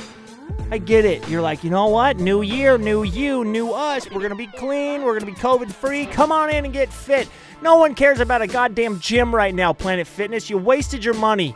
I 0.70 0.78
get 0.78 1.06
it. 1.06 1.28
You're 1.30 1.42
like, 1.42 1.64
you 1.64 1.70
know 1.70 1.88
what? 1.88 2.18
New 2.18 2.42
year, 2.42 2.78
new 2.78 3.04
you, 3.04 3.46
new 3.46 3.72
us. 3.72 4.10
We're 4.12 4.22
gonna 4.22 4.36
be 4.36 4.48
clean. 4.48 5.04
We're 5.04 5.18
gonna 5.18 5.32
be 5.32 5.38
COVID 5.38 5.72
free. 5.72 6.06
Come 6.06 6.32
on 6.32 6.50
in 6.50 6.66
and 6.66 6.74
get 6.74 6.92
fit. 6.92 7.30
No 7.62 7.78
one 7.78 7.96
cares 7.96 8.20
about 8.20 8.42
a 8.42 8.48
goddamn 8.48 9.00
gym 9.00 9.34
right 9.34 9.56
now, 9.56 9.72
Planet 9.74 10.08
Fitness. 10.08 10.50
You 10.50 10.58
wasted 10.58 11.04
your 11.04 11.14
money. 11.14 11.56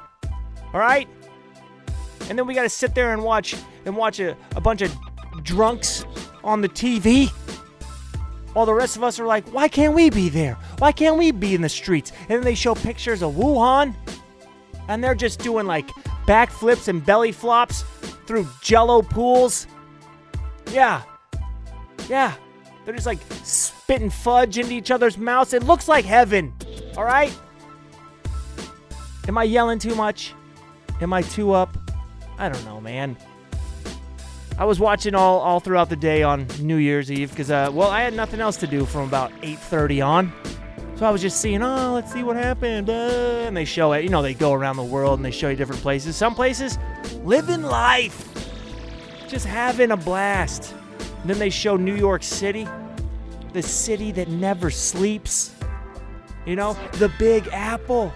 All 0.73 0.79
right. 0.79 1.07
And 2.29 2.37
then 2.37 2.47
we 2.47 2.53
gotta 2.53 2.69
sit 2.69 2.95
there 2.95 3.13
and 3.13 3.23
watch 3.23 3.55
and 3.85 3.95
watch 3.95 4.19
a, 4.19 4.37
a 4.55 4.61
bunch 4.61 4.81
of 4.81 4.95
drunks 5.43 6.05
on 6.43 6.61
the 6.61 6.69
TV. 6.69 7.31
While 8.53 8.65
the 8.65 8.73
rest 8.73 8.97
of 8.97 9.03
us 9.03 9.19
are 9.19 9.25
like, 9.25 9.47
why 9.49 9.67
can't 9.67 9.93
we 9.93 10.09
be 10.09 10.29
there? 10.29 10.55
Why 10.79 10.91
can't 10.91 11.17
we 11.17 11.31
be 11.31 11.55
in 11.55 11.61
the 11.61 11.69
streets? 11.69 12.11
And 12.21 12.29
then 12.29 12.41
they 12.41 12.55
show 12.55 12.75
pictures 12.75 13.21
of 13.23 13.33
Wuhan, 13.33 13.95
and 14.87 15.03
they're 15.03 15.15
just 15.15 15.39
doing 15.39 15.65
like 15.65 15.87
backflips 16.27 16.87
and 16.87 17.05
belly 17.05 17.31
flops 17.31 17.83
through 18.27 18.47
jello 18.61 19.01
pools. 19.01 19.67
Yeah. 20.71 21.03
Yeah. 22.09 22.33
They're 22.83 22.93
just 22.93 23.07
like 23.07 23.19
spitting 23.43 24.09
fudge 24.09 24.57
into 24.57 24.73
each 24.73 24.91
other's 24.91 25.17
mouths. 25.17 25.53
It 25.53 25.63
looks 25.63 25.87
like 25.87 26.03
heaven. 26.03 26.53
All 26.97 27.05
right? 27.05 27.33
Am 29.27 29.37
I 29.37 29.43
yelling 29.43 29.79
too 29.79 29.95
much? 29.95 30.33
Am 30.99 31.13
I 31.13 31.21
too 31.21 31.51
up? 31.51 31.75
I 32.37 32.49
don't 32.49 32.65
know, 32.65 32.81
man. 32.81 33.15
I 34.61 34.63
was 34.63 34.79
watching 34.79 35.15
all, 35.15 35.39
all 35.39 35.59
throughout 35.59 35.89
the 35.89 35.95
day 35.95 36.21
on 36.21 36.45
New 36.59 36.75
Year's 36.75 37.11
Eve 37.11 37.31
because, 37.31 37.49
uh, 37.49 37.71
well, 37.73 37.89
I 37.89 38.01
had 38.01 38.13
nothing 38.13 38.39
else 38.39 38.57
to 38.57 38.67
do 38.67 38.85
from 38.85 39.07
about 39.07 39.31
8:30 39.41 40.05
on. 40.05 40.31
So 40.97 41.07
I 41.07 41.09
was 41.09 41.19
just 41.19 41.41
seeing, 41.41 41.63
oh, 41.63 41.95
let's 41.95 42.13
see 42.13 42.21
what 42.21 42.35
happened. 42.35 42.87
Uh, 42.87 43.45
and 43.47 43.57
they 43.57 43.65
show 43.65 43.91
it. 43.93 44.03
You 44.03 44.09
know, 44.11 44.21
they 44.21 44.35
go 44.35 44.53
around 44.53 44.75
the 44.75 44.83
world 44.83 45.17
and 45.17 45.25
they 45.25 45.31
show 45.31 45.49
you 45.49 45.55
different 45.55 45.81
places. 45.81 46.15
Some 46.15 46.35
places, 46.35 46.77
living 47.23 47.63
life, 47.63 48.29
just 49.27 49.47
having 49.47 49.89
a 49.89 49.97
blast. 49.97 50.75
And 51.21 51.31
then 51.31 51.39
they 51.39 51.49
show 51.49 51.75
New 51.75 51.95
York 51.95 52.21
City, 52.21 52.67
the 53.53 53.63
city 53.63 54.11
that 54.11 54.27
never 54.27 54.69
sleeps. 54.69 55.55
You 56.45 56.55
know, 56.55 56.77
the 56.99 57.11
Big 57.17 57.47
Apple, 57.51 58.13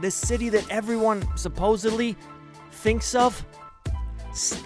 the 0.00 0.12
city 0.12 0.50
that 0.50 0.70
everyone 0.70 1.26
supposedly 1.36 2.16
thinks 2.70 3.16
of. 3.16 3.44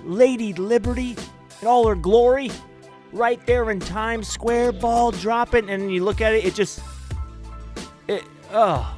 Lady 0.05 0.53
Liberty 0.55 1.17
in 1.61 1.69
all 1.69 1.87
her 1.87 1.95
glory, 1.95 2.51
right 3.13 3.45
there 3.47 3.71
in 3.71 3.81
Times 3.81 4.29
Square, 4.29 4.73
ball 4.73 5.11
dropping, 5.11 5.69
and 5.71 5.93
you 5.93 6.05
look 6.05 6.21
at 6.21 6.35
it, 6.35 6.45
it 6.45 6.55
just, 6.55 6.81
it, 8.07 8.25
oh, 8.53 8.97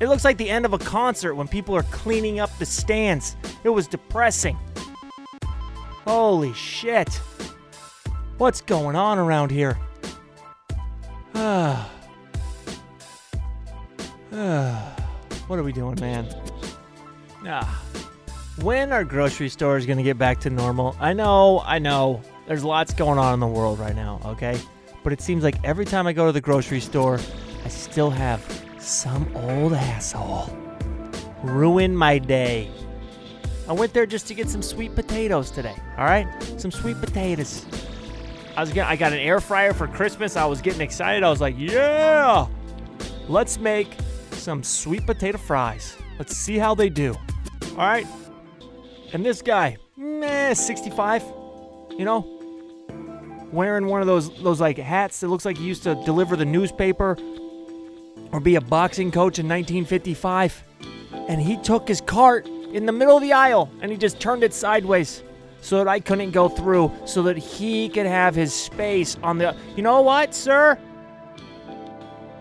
it 0.00 0.08
looks 0.08 0.24
like 0.24 0.36
the 0.36 0.48
end 0.48 0.64
of 0.64 0.72
a 0.72 0.78
concert 0.78 1.34
when 1.34 1.48
people 1.48 1.74
are 1.74 1.82
cleaning 1.84 2.40
up 2.40 2.50
the 2.58 2.66
stands. 2.66 3.36
It 3.64 3.70
was 3.70 3.86
depressing. 3.86 4.56
Holy 6.04 6.52
shit. 6.54 7.20
What's 8.38 8.60
going 8.60 8.96
on 8.96 9.18
around 9.18 9.50
here? 9.50 9.78
Ah. 11.34 11.90
What 15.48 15.58
are 15.58 15.62
we 15.62 15.72
doing, 15.72 15.98
man? 15.98 16.28
Ah. 17.46 17.82
When 18.62 18.92
are 18.92 19.04
grocery 19.04 19.48
stores 19.48 19.86
going 19.86 19.98
to 19.98 20.02
get 20.02 20.18
back 20.18 20.40
to 20.40 20.50
normal? 20.50 20.96
I 20.98 21.12
know, 21.12 21.62
I 21.64 21.78
know. 21.78 22.20
There's 22.48 22.64
lots 22.64 22.92
going 22.92 23.16
on 23.16 23.34
in 23.34 23.38
the 23.38 23.46
world 23.46 23.78
right 23.78 23.94
now, 23.94 24.20
okay? 24.24 24.58
But 25.04 25.12
it 25.12 25.20
seems 25.20 25.44
like 25.44 25.54
every 25.62 25.84
time 25.84 26.08
I 26.08 26.12
go 26.12 26.26
to 26.26 26.32
the 26.32 26.40
grocery 26.40 26.80
store, 26.80 27.20
I 27.64 27.68
still 27.68 28.10
have 28.10 28.42
some 28.80 29.30
old 29.36 29.74
asshole 29.74 30.50
ruin 31.44 31.94
my 31.94 32.18
day. 32.18 32.68
I 33.68 33.74
went 33.74 33.94
there 33.94 34.06
just 34.06 34.26
to 34.26 34.34
get 34.34 34.48
some 34.48 34.62
sweet 34.62 34.92
potatoes 34.96 35.52
today. 35.52 35.76
All 35.96 36.06
right, 36.06 36.26
some 36.58 36.72
sweet 36.72 36.98
potatoes. 37.00 37.64
I 38.56 38.60
was 38.62 38.72
getting, 38.72 38.90
I 38.90 38.96
got 38.96 39.12
an 39.12 39.20
air 39.20 39.38
fryer 39.38 39.72
for 39.72 39.86
Christmas. 39.86 40.36
I 40.36 40.46
was 40.46 40.60
getting 40.60 40.80
excited. 40.80 41.22
I 41.22 41.30
was 41.30 41.40
like, 41.40 41.54
yeah, 41.56 42.48
let's 43.28 43.56
make 43.60 43.94
some 44.32 44.64
sweet 44.64 45.06
potato 45.06 45.38
fries. 45.38 45.96
Let's 46.18 46.36
see 46.36 46.58
how 46.58 46.74
they 46.74 46.88
do. 46.88 47.14
All 47.72 47.86
right. 47.86 48.06
And 49.12 49.24
this 49.24 49.40
guy, 49.40 49.78
meh, 49.96 50.54
65, 50.54 51.22
you 51.96 52.04
know, 52.04 52.26
wearing 53.52 53.86
one 53.86 54.00
of 54.00 54.06
those 54.06 54.30
those 54.42 54.60
like 54.60 54.76
hats 54.76 55.20
that 55.20 55.28
looks 55.28 55.44
like 55.44 55.56
he 55.56 55.64
used 55.64 55.82
to 55.84 55.94
deliver 56.04 56.36
the 56.36 56.44
newspaper 56.44 57.16
or 58.32 58.40
be 58.40 58.56
a 58.56 58.60
boxing 58.60 59.10
coach 59.10 59.38
in 59.38 59.48
1955. 59.48 60.62
And 61.28 61.40
he 61.40 61.56
took 61.56 61.88
his 61.88 62.00
cart 62.00 62.46
in 62.46 62.84
the 62.84 62.92
middle 62.92 63.16
of 63.16 63.22
the 63.22 63.32
aisle 63.32 63.70
and 63.80 63.90
he 63.90 63.96
just 63.96 64.20
turned 64.20 64.42
it 64.42 64.52
sideways 64.52 65.22
so 65.60 65.78
that 65.78 65.88
I 65.88 66.00
couldn't 66.00 66.32
go 66.32 66.48
through 66.48 66.92
so 67.04 67.22
that 67.24 67.36
he 67.36 67.88
could 67.88 68.06
have 68.06 68.34
his 68.34 68.54
space 68.54 69.16
on 69.22 69.38
the 69.38 69.56
You 69.76 69.82
know 69.82 70.02
what, 70.02 70.34
sir? 70.34 70.78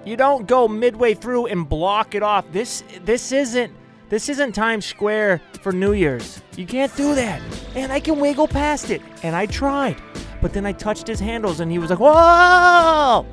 You 0.05 0.15
don't 0.15 0.47
go 0.47 0.67
midway 0.67 1.13
through 1.13 1.47
and 1.47 1.67
block 1.67 2.15
it 2.15 2.23
off. 2.23 2.51
This 2.51 2.83
this 3.03 3.31
isn't 3.31 3.73
this 4.09 4.29
isn't 4.29 4.53
Times 4.53 4.85
Square 4.85 5.41
for 5.61 5.71
New 5.71 5.93
Year's. 5.93 6.41
You 6.55 6.65
can't 6.65 6.95
do 6.95 7.13
that. 7.15 7.41
And 7.75 7.91
I 7.91 7.99
can 7.99 8.19
wiggle 8.19 8.47
past 8.47 8.89
it. 8.89 9.01
And 9.23 9.35
I 9.35 9.45
tried. 9.45 10.01
But 10.41 10.53
then 10.53 10.65
I 10.65 10.71
touched 10.71 11.07
his 11.07 11.19
handles 11.19 11.59
and 11.59 11.71
he 11.71 11.79
was 11.79 11.89
like, 11.89 11.99
Whoa! 11.99 13.25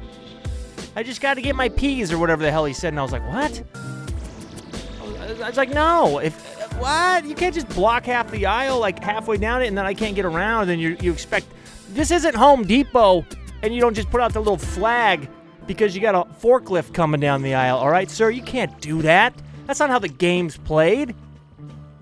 I 0.97 1.03
just 1.03 1.21
got 1.21 1.35
to 1.35 1.43
get 1.43 1.55
my 1.55 1.69
peas 1.69 2.13
or 2.13 2.19
whatever 2.19 2.43
the 2.43 2.51
hell 2.51 2.65
he 2.65 2.73
said. 2.73 2.89
And 2.89 2.99
I 2.99 3.03
was 3.03 3.13
like, 3.13 3.27
What? 3.29 3.63
I 5.43 5.49
was 5.49 5.57
like, 5.57 5.71
No. 5.71 6.19
If 6.19 6.55
what? 6.79 7.25
You 7.25 7.35
can't 7.35 7.55
just 7.55 7.69
block 7.71 8.07
half 8.07 8.31
the 8.31 8.47
aisle, 8.47 8.81
like 8.81 9.03
halfway 9.03 9.37
down 9.37 9.63
it, 9.63 9.69
and 9.69 9.79
then 9.79 9.87
I 9.87 9.95
can't 9.95 10.17
get 10.17 10.25
around. 10.25 10.63
And 10.63 10.71
then 10.71 10.79
you 10.81 10.97
you 11.01 11.13
expect 11.13 11.47
this 11.91 12.11
isn't 12.11 12.35
Home 12.35 12.65
Depot, 12.65 13.25
and 13.63 13.75
you 13.75 13.81
don't 13.81 13.95
just 13.95 14.11
put 14.11 14.21
out 14.21 14.33
the 14.33 14.41
little 14.41 14.59
flag 14.59 15.29
because 15.67 15.95
you 15.95 16.01
got 16.01 16.15
a 16.15 16.29
forklift 16.41 16.93
coming 16.93 17.21
down 17.21 17.43
the 17.43 17.55
aisle. 17.55 17.79
All 17.79 17.91
right, 17.91 18.11
sir, 18.11 18.31
you 18.31 18.43
can't 18.43 18.81
do 18.81 19.03
that. 19.03 19.35
That's 19.67 19.81
not 19.81 19.91
how 19.91 19.99
the 19.99 20.09
game's 20.09 20.57
played. 20.57 21.15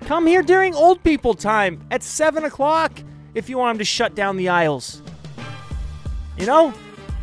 Come 0.03 0.27
here 0.27 0.43
during 0.43 0.75
old 0.75 1.03
people 1.03 1.35
time 1.35 1.81
at 1.91 2.03
seven 2.03 2.45
o'clock 2.45 2.93
if 3.35 3.49
you 3.49 3.59
want 3.59 3.75
them 3.75 3.79
to 3.79 3.85
shut 3.85 4.15
down 4.15 4.37
the 4.37 4.49
aisles. 4.49 5.03
You 6.37 6.47
know, 6.47 6.75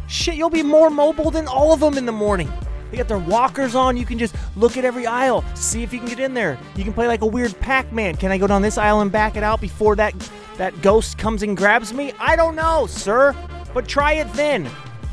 shit, 0.07 0.35
you'll 0.35 0.49
be 0.49 0.63
more 0.63 0.89
mobile 0.89 1.29
than 1.31 1.47
all 1.47 1.73
of 1.73 1.79
them 1.81 1.97
in 1.97 2.05
the 2.05 2.11
morning. 2.11 2.51
They 2.89 2.97
got 2.97 3.07
their 3.07 3.19
walkers 3.19 3.75
on. 3.75 3.97
You 3.97 4.05
can 4.05 4.17
just 4.17 4.35
look 4.55 4.77
at 4.77 4.85
every 4.85 5.05
aisle, 5.05 5.43
see 5.55 5.83
if 5.83 5.93
you 5.93 5.99
can 5.99 6.07
get 6.07 6.19
in 6.19 6.33
there. 6.33 6.57
You 6.75 6.83
can 6.83 6.93
play 6.93 7.07
like 7.07 7.21
a 7.21 7.25
weird 7.25 7.59
Pac-Man. 7.59 8.15
Can 8.15 8.31
I 8.31 8.37
go 8.37 8.47
down 8.47 8.61
this 8.61 8.77
aisle 8.77 9.01
and 9.01 9.11
back 9.11 9.35
it 9.35 9.43
out 9.43 9.61
before 9.61 9.95
that 9.97 10.13
that 10.57 10.81
ghost 10.81 11.17
comes 11.17 11.43
and 11.43 11.55
grabs 11.55 11.93
me? 11.93 12.13
I 12.19 12.35
don't 12.35 12.55
know, 12.55 12.87
sir. 12.87 13.35
But 13.73 13.87
try 13.87 14.13
it 14.13 14.31
then. 14.33 14.69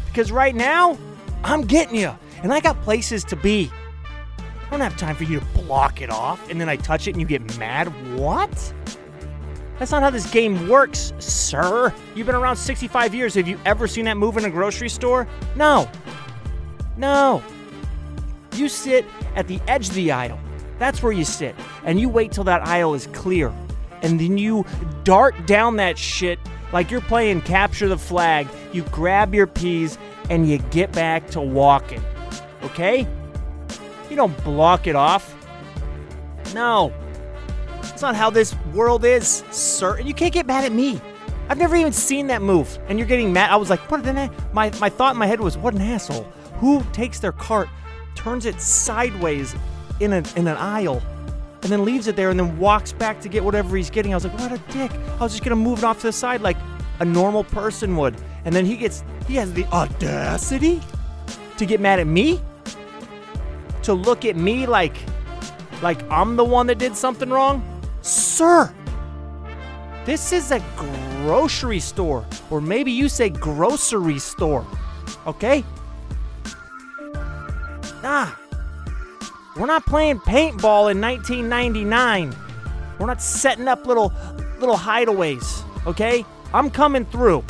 Because 0.07 0.33
right 0.33 0.55
now, 0.55 0.97
I'm 1.45 1.63
getting 1.63 1.97
you. 1.97 2.17
And 2.43 2.53
I 2.53 2.61
got 2.61 2.81
places 2.83 3.25
to 3.25 3.37
be. 3.37 3.71
I 4.67 4.71
don't 4.71 4.81
have 4.81 4.97
time 4.97 5.15
for 5.15 5.25
you 5.25 5.39
to 5.39 5.47
block 5.47 6.03
it 6.03 6.11
off 6.11 6.51
and 6.51 6.61
then 6.61 6.69
I 6.69 6.77
touch 6.77 7.07
it 7.07 7.13
and 7.13 7.21
you 7.21 7.27
get 7.27 7.57
mad. 7.59 7.87
What? 8.19 8.75
That's 9.79 9.91
not 9.91 10.03
how 10.03 10.11
this 10.11 10.29
game 10.31 10.69
works, 10.69 11.13
sir. 11.19 11.93
You've 12.15 12.27
been 12.27 12.35
around 12.35 12.57
65 12.57 13.15
years. 13.15 13.35
Have 13.35 13.47
you 13.47 13.61
ever 13.65 13.87
seen 13.87 14.07
that 14.07 14.17
move 14.17 14.37
in 14.37 14.45
a 14.45 14.51
grocery 14.51 14.89
store? 14.89 15.29
No. 15.55 15.89
No. 16.97 17.43
You 18.55 18.69
sit 18.69 19.05
at 19.35 19.47
the 19.47 19.61
edge 19.69 19.89
of 19.89 19.95
the 19.95 20.11
aisle. 20.11 20.41
That's 20.79 21.03
where 21.03 21.13
you 21.13 21.25
sit. 21.25 21.55
And 21.85 22.01
you 22.01 22.09
wait 22.09 22.33
till 22.33 22.45
that 22.45 22.67
aisle 22.67 22.95
is 22.95 23.07
clear. 23.09 23.53
And 24.03 24.19
then 24.19 24.39
you 24.39 24.65
dart 25.05 25.47
down 25.47 25.77
that 25.77 25.99
shit 25.99 26.39
like 26.73 26.91
you're 26.91 27.01
playing 27.03 27.43
capture 27.43 27.89
the 27.89 27.99
flag. 27.99 28.49
You 28.73 28.83
grab 28.85 29.35
your 29.35 29.47
peas 29.47 29.99
and 30.31 30.49
you 30.49 30.59
get 30.59 30.91
back 30.93 31.29
to 31.31 31.41
walking. 31.41 32.03
Okay? 32.63 33.07
You 34.11 34.17
don't 34.17 34.37
block 34.45 34.87
it 34.87 34.97
off. 34.97 35.35
No. 36.55 36.93
That's 37.83 38.03
not 38.03 38.17
how 38.17 38.31
this 38.31 38.55
world 38.73 39.05
is, 39.05 39.45
sir. 39.51 39.97
And 39.97 40.07
you 40.07 40.15
can't 40.15 40.33
get 40.33 40.47
mad 40.47 40.65
at 40.65 40.73
me. 40.73 41.01
I've 41.49 41.59
never 41.59 41.77
even 41.77 41.93
seen 41.93 42.27
that 42.29 42.43
move. 42.43 42.79
And 42.89 42.99
you're 42.99 43.09
getting 43.09 43.33
mad. 43.33 43.51
I 43.51 43.57
was 43.57 43.71
like, 43.71 43.91
what 43.91 44.05
an 44.07 44.17
a-? 44.17 44.31
my 44.53 44.71
my 44.81 44.89
thought 44.89 45.15
in 45.15 45.19
my 45.19 45.27
head 45.27 45.41
was, 45.41 45.57
what 45.57 45.75
an 45.75 45.81
asshole. 45.81 46.25
Who 46.59 46.83
takes 46.93 47.21
their 47.21 47.33
cart, 47.33 47.69
turns 48.15 48.47
it 48.47 48.61
sideways 48.61 49.55
in 50.01 50.13
a 50.13 50.23
in 50.37 50.47
an 50.47 50.57
aisle, 50.57 51.03
and 51.63 51.71
then 51.71 51.85
leaves 51.85 52.09
it 52.09 52.17
there 52.17 52.31
and 52.31 52.39
then 52.39 52.59
walks 52.59 52.93
back 52.93 53.21
to 53.21 53.29
get 53.29 53.45
whatever 53.45 53.77
he's 53.77 53.91
getting. 53.91 54.13
I 54.13 54.17
was 54.17 54.25
like, 54.25 54.39
what 54.39 54.53
a 54.53 54.59
dick. 54.73 54.91
I 54.93 55.21
was 55.21 55.33
just 55.33 55.45
gonna 55.45 55.57
move 55.57 55.79
it 55.79 55.85
off 55.85 56.01
to 56.01 56.09
the 56.09 56.13
side 56.13 56.41
like 56.41 56.57
a 57.01 57.05
normal 57.05 57.45
person 57.45 57.97
would. 57.97 58.17
And 58.45 58.55
then 58.55 58.65
he 58.65 58.77
gets 58.77 59.05
he 59.29 59.37
has 59.37 59.53
the 59.53 59.65
audacity 59.67 60.81
to 61.59 61.67
get 61.67 61.81
mad 61.81 62.01
at 62.01 62.07
me? 62.07 62.41
To 63.87 63.95
look 63.95 64.25
at 64.25 64.35
me 64.35 64.67
like 64.67 64.97
like 65.81 66.03
I'm 66.11 66.35
the 66.35 66.45
one 66.45 66.67
that 66.67 66.79
did 66.79 66.97
something 66.97 67.31
wrong? 67.31 67.63
Sir, 68.03 68.75
this 70.05 70.33
is 70.33 70.51
a 70.51 70.61
grocery 70.77 71.79
store. 71.79 72.27
Or 72.51 72.61
maybe 72.61 72.91
you 72.91 73.09
say 73.09 73.31
grocery 73.31 74.19
store. 74.19 74.67
Okay? 75.25 75.65
Ah. 78.03 78.37
We're 79.57 79.67
not 79.67 79.87
playing 79.87 80.19
paintball 80.19 80.91
in 80.91 81.01
1999. 81.01 82.35
We're 82.99 83.07
not 83.07 83.23
setting 83.23 83.69
up 83.69 83.87
little 83.87 84.13
little 84.59 84.77
hideaways, 84.77 85.63
okay? 85.87 86.25
I'm 86.53 86.71
coming 86.71 87.05
through. 87.05 87.45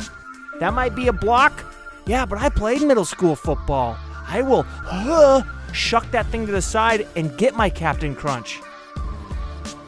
That 0.59 0.75
might 0.75 0.95
be 0.95 1.07
a 1.07 1.13
block. 1.13 1.65
Yeah, 2.05 2.27
but 2.27 2.37
I 2.37 2.49
played 2.49 2.83
middle 2.83 3.05
school 3.05 3.35
football. 3.35 3.97
I 4.27 4.41
will 4.41 4.65
uh, 4.85 5.41
shuck 5.77 6.09
that 6.11 6.25
thing 6.27 6.45
to 6.45 6.51
the 6.51 6.61
side 6.61 7.07
and 7.15 7.37
get 7.37 7.55
my 7.55 7.69
Captain 7.69 8.15
Crunch. 8.15 8.59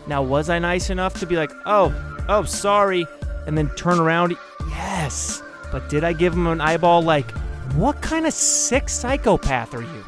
Now, 0.08 0.24
was 0.24 0.50
I 0.50 0.60
nice 0.60 0.89
enough 0.89 1.19
to 1.19 1.25
be 1.25 1.36
like, 1.36 1.51
oh, 1.65 1.93
oh, 2.29 2.43
sorry, 2.43 3.05
and 3.46 3.58
then 3.58 3.69
turn 3.75 4.00
around? 4.00 4.36
Yes. 4.69 5.41
But 5.72 5.89
did 5.89 6.03
I 6.03 6.13
give 6.13 6.34
him 6.34 6.48
an 6.48 6.62
eyeball 6.62 7.01
like, 7.01 7.29
what 7.74 8.01
kind 8.01 8.25
of 8.25 8.34
sick 8.34 8.89
psychopath 8.89 9.74
are 9.74 9.81
you? 9.81 10.05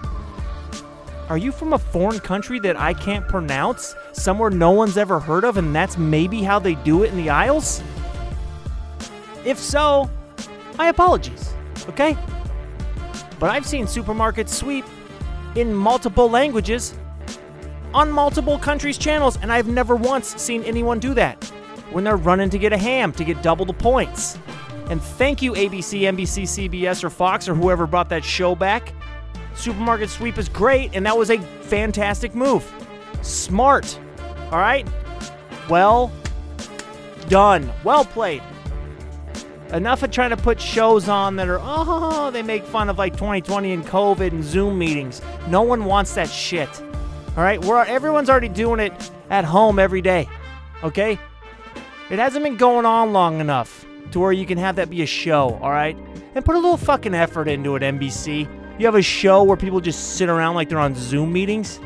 Are 1.29 1.38
you 1.38 1.51
from 1.51 1.73
a 1.73 1.79
foreign 1.79 2.19
country 2.19 2.59
that 2.59 2.77
I 2.77 2.93
can't 2.93 3.27
pronounce? 3.27 3.95
Somewhere 4.13 4.50
no 4.50 4.71
one's 4.71 4.97
ever 4.97 5.19
heard 5.19 5.43
of, 5.43 5.57
and 5.57 5.73
that's 5.73 5.97
maybe 5.97 6.41
how 6.41 6.59
they 6.59 6.75
do 6.75 7.03
it 7.03 7.11
in 7.11 7.17
the 7.17 7.29
aisles? 7.29 7.81
If 9.45 9.57
so, 9.59 10.09
my 10.77 10.88
apologies, 10.88 11.53
okay? 11.89 12.17
but 13.41 13.50
I've 13.50 13.65
seen 13.65 13.88
supermarkets 13.88 14.50
Sweep 14.50 14.85
in 15.55 15.74
multiple 15.74 16.29
languages 16.29 16.96
on 17.93 18.12
multiple 18.12 18.58
countries' 18.58 18.98
channels, 18.98 19.38
and 19.41 19.51
I've 19.51 19.67
never 19.67 19.96
once 19.96 20.36
seen 20.41 20.63
anyone 20.63 21.00
do 21.00 21.13
that 21.15 21.43
when 21.91 22.03
they're 22.03 22.15
running 22.17 22.50
to 22.50 22.58
get 22.58 22.72
a 22.72 22.77
ham 22.77 23.12
to 23.13 23.24
get 23.24 23.41
double 23.41 23.65
the 23.65 23.74
points. 23.74 24.38
And 24.89 25.01
thank 25.01 25.41
you, 25.41 25.53
ABC, 25.53 26.01
NBC, 26.01 26.70
CBS, 26.70 27.03
or 27.03 27.10
Fox, 27.10 27.48
or 27.48 27.55
whoever 27.55 27.86
brought 27.86 28.10
that 28.10 28.24
show 28.24 28.55
back. 28.55 28.93
Supermarket 29.55 30.10
Sweep 30.10 30.38
is 30.38 30.50
great, 30.50 30.96
and 30.96 31.05
that 31.05 31.17
was 31.17 31.29
a 31.29 31.39
fantastic 31.39 32.34
move. 32.34 32.70
Smart. 33.22 34.00
All 34.51 34.60
right? 34.60 34.88
Well 35.70 36.12
done. 37.29 37.72
Well 37.84 38.05
played. 38.05 38.41
Enough 39.73 40.03
of 40.03 40.11
trying 40.11 40.31
to 40.31 40.37
put 40.37 40.59
shows 40.59 41.07
on 41.07 41.37
that 41.37 41.47
are, 41.47 41.59
oh, 41.61 42.29
they 42.31 42.43
make 42.43 42.65
fun 42.65 42.89
of 42.89 42.97
like 42.97 43.13
2020 43.13 43.71
and 43.71 43.85
COVID 43.85 44.31
and 44.31 44.43
Zoom 44.43 44.77
meetings. 44.77 45.21
No 45.47 45.61
one 45.61 45.85
wants 45.85 46.13
that 46.15 46.29
shit. 46.29 46.69
All 47.37 47.43
right? 47.43 47.63
We're, 47.63 47.85
everyone's 47.85 48.29
already 48.29 48.49
doing 48.49 48.81
it 48.81 49.11
at 49.29 49.45
home 49.45 49.79
every 49.79 50.01
day. 50.01 50.27
Okay? 50.83 51.17
It 52.09 52.19
hasn't 52.19 52.43
been 52.43 52.57
going 52.57 52.85
on 52.85 53.13
long 53.13 53.39
enough 53.39 53.85
to 54.11 54.19
where 54.19 54.33
you 54.33 54.45
can 54.45 54.57
have 54.57 54.75
that 54.75 54.89
be 54.89 55.01
a 55.03 55.05
show, 55.05 55.57
all 55.61 55.71
right? 55.71 55.95
And 56.35 56.43
put 56.43 56.55
a 56.55 56.59
little 56.59 56.75
fucking 56.75 57.13
effort 57.13 57.47
into 57.47 57.77
it, 57.77 57.81
NBC. 57.81 58.49
You 58.77 58.85
have 58.85 58.95
a 58.95 59.01
show 59.01 59.43
where 59.43 59.55
people 59.55 59.79
just 59.79 60.17
sit 60.17 60.27
around 60.27 60.55
like 60.55 60.67
they're 60.67 60.79
on 60.79 60.95
Zoom 60.95 61.31
meetings? 61.31 61.79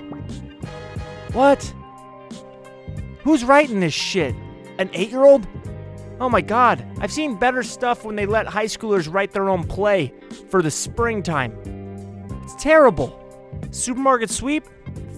What? 1.34 1.62
Who's 3.24 3.44
writing 3.44 3.80
this 3.80 3.94
shit? 3.94 4.34
An 4.80 4.90
eight 4.94 5.12
year 5.12 5.24
old? 5.24 5.48
Oh 6.20 6.30
my 6.30 6.42
god, 6.42 6.86
I've 7.00 7.12
seen 7.12 7.36
better 7.36 7.62
stuff 7.62 8.06
when 8.06 8.16
they 8.16 8.26
let 8.26 8.48
high 8.48 8.66
schoolers 8.66 9.12
write 9.12 9.32
their 9.32 9.50
own 9.50 9.66
play 9.66 10.14
for 10.50 10.62
the 10.62 10.72
springtime. 10.72 11.54
It's 12.44 12.56
terrible. 12.56 13.22
Supermarket 13.72 14.30
sweep? 14.30 14.66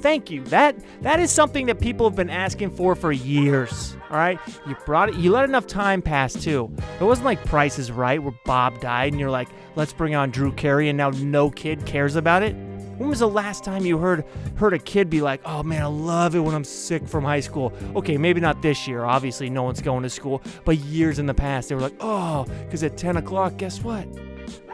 Thank 0.01 0.31
you. 0.31 0.43
That 0.45 0.75
that 1.01 1.19
is 1.19 1.31
something 1.31 1.67
that 1.67 1.79
people 1.79 2.09
have 2.09 2.15
been 2.15 2.29
asking 2.29 2.71
for 2.71 2.95
for 2.95 3.11
years. 3.11 3.95
All 4.09 4.17
right, 4.17 4.39
you 4.67 4.75
brought 4.85 5.09
it. 5.09 5.15
You 5.15 5.31
let 5.31 5.43
enough 5.43 5.67
time 5.67 6.01
pass 6.01 6.33
too. 6.33 6.71
It 6.99 7.03
wasn't 7.03 7.25
like 7.25 7.43
Price 7.45 7.77
is 7.77 7.91
Right, 7.91 8.21
where 8.21 8.33
Bob 8.45 8.79
died, 8.79 9.13
and 9.13 9.19
you're 9.19 9.29
like, 9.29 9.49
let's 9.75 9.93
bring 9.93 10.15
on 10.15 10.31
Drew 10.31 10.51
Carey, 10.53 10.89
and 10.89 10.97
now 10.97 11.09
no 11.09 11.49
kid 11.51 11.85
cares 11.85 12.15
about 12.15 12.41
it. 12.41 12.55
When 12.97 13.09
was 13.09 13.19
the 13.19 13.27
last 13.27 13.63
time 13.63 13.85
you 13.85 13.97
heard 13.99 14.25
heard 14.55 14.73
a 14.73 14.79
kid 14.79 15.09
be 15.09 15.21
like, 15.21 15.41
"Oh 15.45 15.61
man, 15.63 15.83
I 15.83 15.85
love 15.85 16.35
it 16.35 16.39
when 16.39 16.55
I'm 16.55 16.63
sick 16.63 17.07
from 17.07 17.23
high 17.23 17.39
school"? 17.39 17.71
Okay, 17.95 18.17
maybe 18.17 18.41
not 18.41 18.61
this 18.61 18.87
year. 18.87 19.05
Obviously, 19.05 19.49
no 19.49 19.63
one's 19.63 19.81
going 19.81 20.03
to 20.03 20.09
school. 20.09 20.41
But 20.65 20.77
years 20.77 21.19
in 21.19 21.27
the 21.27 21.33
past, 21.33 21.69
they 21.69 21.75
were 21.75 21.81
like, 21.81 21.95
"Oh, 21.99 22.45
because 22.65 22.83
at 22.83 22.97
10 22.97 23.17
o'clock, 23.17 23.57
guess 23.57 23.83
what? 23.83 24.07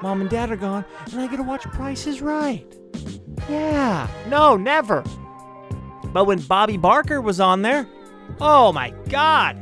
Mom 0.02 0.22
and 0.22 0.30
Dad 0.30 0.52
are 0.52 0.56
gone, 0.56 0.86
and 1.12 1.20
I 1.20 1.28
get 1.28 1.38
to 1.38 1.44
watch 1.44 1.64
Price 1.64 2.08
is 2.08 2.22
Right." 2.22 2.66
Yeah, 3.50 4.08
no, 4.30 4.56
never. 4.56 5.04
But 6.14 6.26
when 6.26 6.40
Bobby 6.40 6.78
Barker 6.78 7.20
was 7.20 7.40
on 7.40 7.62
there, 7.62 7.88
oh 8.40 8.72
my 8.72 8.92
God! 9.10 9.58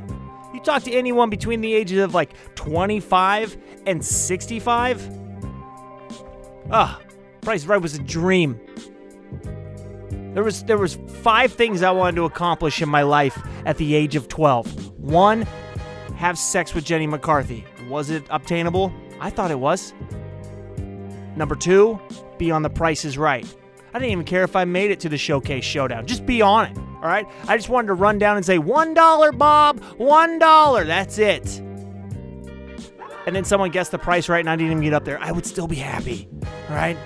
You 0.54 0.60
talk 0.60 0.84
to 0.84 0.92
anyone 0.92 1.30
between 1.30 1.62
the 1.62 1.74
ages 1.74 2.00
of 2.00 2.14
like 2.14 2.34
25 2.56 3.58
and 3.88 4.06
65. 4.06 5.10
Ah, 6.70 7.00
Price 7.42 7.62
is 7.62 7.68
Right 7.68 7.82
was 7.82 7.96
a 7.96 8.02
dream. 8.02 8.60
There 10.34 10.44
was 10.44 10.64
there 10.64 10.78
was 10.78 10.98
five 11.22 11.52
things 11.52 11.84
I 11.84 11.92
wanted 11.92 12.16
to 12.18 12.26
accomplish 12.26 12.82
in 12.82 12.88
my 12.88 13.02
life 13.02 13.38
at 13.66 13.78
the 13.78 13.96
age 13.96 14.16
of 14.16 14.28
12. 14.28 15.00
One, 15.00 15.42
have 16.16 16.38
sex 16.38 16.74
with 16.74 16.86
Jenny 16.86 17.08
McCarthy. 17.08 17.66
Was 17.90 18.10
it 18.10 18.24
obtainable? 18.30 18.94
I 19.20 19.30
thought 19.30 19.52
it 19.52 19.60
was. 19.60 19.94
Number 21.36 21.56
two, 21.56 22.00
be 22.38 22.52
on 22.52 22.62
The 22.62 22.70
Price 22.70 23.06
is 23.06 23.18
Right. 23.18 23.46
I 23.94 24.00
didn't 24.00 24.12
even 24.12 24.26
care 24.26 24.44
if 24.44 24.56
I 24.56 24.64
made 24.64 24.92
it 24.92 25.00
to 25.02 25.10
the 25.10 25.18
showcase 25.18 25.66
showdown. 25.66 26.06
Just 26.06 26.26
be 26.26 26.42
on 26.42 26.66
it. 26.68 26.78
All 26.78 27.10
right. 27.10 27.26
I 27.48 27.58
just 27.58 27.68
wanted 27.68 27.88
to 27.88 27.94
run 27.94 28.20
down 28.20 28.38
and 28.38 28.46
say 28.46 28.58
one 28.58 28.94
dollar, 28.94 29.32
Bob, 29.32 29.84
one 29.98 30.40
dollar. 30.40 30.86
That's 30.86 31.18
it. 31.18 31.60
And 33.26 33.36
then 33.36 33.44
someone 33.44 33.70
guessed 33.70 33.92
the 33.92 34.00
price 34.00 34.30
right, 34.30 34.40
and 34.40 34.50
I 34.50 34.56
didn't 34.56 34.72
even 34.72 34.84
get 34.84 34.94
up 34.94 35.06
there. 35.06 35.20
I 35.20 35.32
would 35.32 35.46
still 35.46 35.68
be 35.68 35.76
happy. 35.76 36.28
All 36.70 36.76
right. 36.76 36.98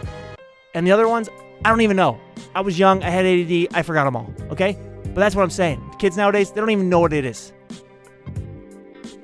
And 0.75 0.85
the 0.85 0.91
other 0.91 1.07
ones, 1.07 1.29
I 1.63 1.69
don't 1.69 1.81
even 1.81 1.97
know. 1.97 2.19
I 2.53 2.61
was 2.61 2.77
young. 2.77 3.01
I 3.01 3.09
had 3.09 3.25
ADD. 3.25 3.73
I 3.73 3.81
forgot 3.81 4.03
them 4.03 4.15
all. 4.17 4.31
Okay. 4.51 4.77
But 5.05 5.15
that's 5.15 5.33
what 5.33 5.41
I'm 5.41 5.49
saying. 5.49 5.81
Kids 5.97 6.17
nowadays, 6.17 6.51
they 6.51 6.59
don't 6.59 6.69
even 6.69 6.89
know 6.89 6.99
what 6.99 7.13
it 7.13 7.25
is. 7.25 7.53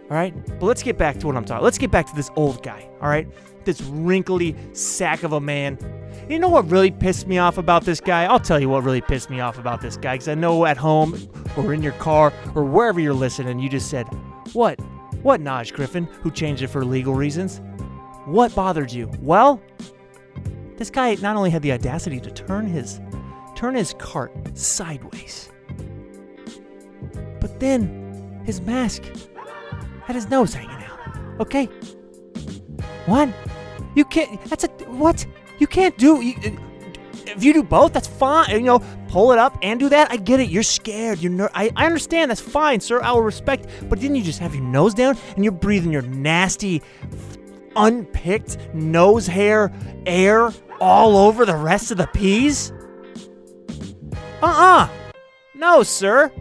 All 0.10 0.18
right. 0.18 0.34
But 0.60 0.66
let's 0.66 0.82
get 0.82 0.98
back 0.98 1.20
to 1.20 1.28
what 1.28 1.36
I'm 1.36 1.44
talking. 1.44 1.64
Let's 1.64 1.78
get 1.78 1.92
back 1.92 2.08
to 2.08 2.16
this 2.16 2.32
old 2.38 2.64
guy. 2.64 2.90
All 3.02 3.10
right. 3.10 3.28
This 3.66 3.82
wrinkly 3.82 4.56
sack 4.72 5.24
of 5.24 5.34
a 5.34 5.42
man. 5.42 5.78
You 6.30 6.40
know 6.40 6.48
what 6.48 6.72
really 6.72 6.90
pissed 6.90 7.28
me 7.28 7.38
off 7.38 7.58
about 7.58 7.84
this 7.84 8.00
guy? 8.00 8.24
I'll 8.24 8.40
tell 8.40 8.60
you 8.60 8.70
what 8.70 8.84
really 8.84 9.02
pissed 9.02 9.30
me 9.30 9.42
off 9.42 9.60
about 9.60 9.82
this 9.82 9.98
guy 9.98 10.14
because 10.16 10.30
I 10.30 10.36
know 10.36 10.66
at 10.66 10.78
home 10.78 11.18
or 11.58 11.74
in 11.74 11.84
your 11.84 11.92
car 11.94 12.32
or 12.56 12.64
wherever 12.64 13.02
you're 13.02 13.14
listening, 13.14 13.60
you 13.60 13.68
just 13.68 13.90
said, 13.90 14.06
What? 14.54 14.80
What, 15.22 15.42
Naj 15.42 15.74
Griffin, 15.74 16.06
who 16.06 16.32
changed 16.32 16.64
it 16.64 16.68
for 16.68 16.86
legal 16.86 17.14
reasons? 17.14 17.60
What 18.26 18.56
bothered 18.56 18.92
you? 18.92 19.12
Well, 19.20 19.62
this 20.82 20.90
guy 20.90 21.14
not 21.22 21.36
only 21.36 21.52
had 21.52 21.62
the 21.62 21.72
audacity 21.72 22.20
to 22.20 22.32
turn 22.32 22.66
his 22.66 23.00
turn 23.54 23.76
his 23.76 23.94
cart 24.00 24.32
sideways, 24.58 25.52
but 27.40 27.60
then 27.60 28.42
his 28.44 28.60
mask 28.62 29.04
had 30.06 30.16
his 30.16 30.28
nose 30.32 30.56
hanging 30.56 30.84
out. 30.84 31.00
Okay? 31.40 31.66
What? 33.06 33.30
You 33.94 34.06
can't. 34.06 34.44
That's 34.46 34.64
a 34.64 34.70
what? 34.88 35.24
You 35.60 35.68
can't 35.68 35.96
do. 36.00 36.20
You, 36.20 36.34
if 37.28 37.44
you 37.44 37.54
do 37.54 37.62
both, 37.62 37.94
that's 37.94 38.08
fine. 38.08 38.50
You 38.50 38.62
know, 38.62 38.80
pull 39.08 39.34
it 39.34 39.38
up 39.38 39.60
and 39.62 39.80
do 39.80 39.88
that. 39.90 40.12
I 40.12 40.18
get 40.18 40.40
it. 40.40 40.50
You're 40.50 40.64
scared. 40.64 41.20
You're 41.20 41.32
ner- 41.32 41.52
I, 41.54 41.70
I 41.76 41.86
understand. 41.86 42.32
That's 42.32 42.42
fine, 42.42 42.80
sir. 42.80 43.04
I 43.04 43.12
will 43.12 43.22
respect. 43.22 43.68
But 43.88 44.00
didn't 44.00 44.16
you 44.16 44.24
just 44.24 44.40
have 44.40 44.56
your 44.56 44.64
nose 44.64 44.96
down 44.96 45.16
and 45.36 45.44
you're 45.46 45.52
breathing 45.52 45.92
your 45.92 46.02
nasty, 46.02 46.82
unpicked 47.76 48.58
nose 48.74 49.28
hair 49.28 49.72
air 50.08 50.52
all 50.82 51.16
over 51.16 51.46
the 51.46 51.56
rest 51.56 51.92
of 51.92 51.98
the 51.98 52.08
peas? 52.08 52.74
Uh 54.42 54.88
uh 54.88 54.90
No, 55.56 55.84
sir. 55.84 56.32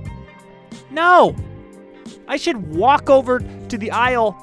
No. 0.91 1.37
I 2.27 2.37
should 2.37 2.75
walk 2.75 3.09
over 3.11 3.39
to 3.41 3.79
the 3.79 3.91
aisle 3.91 4.37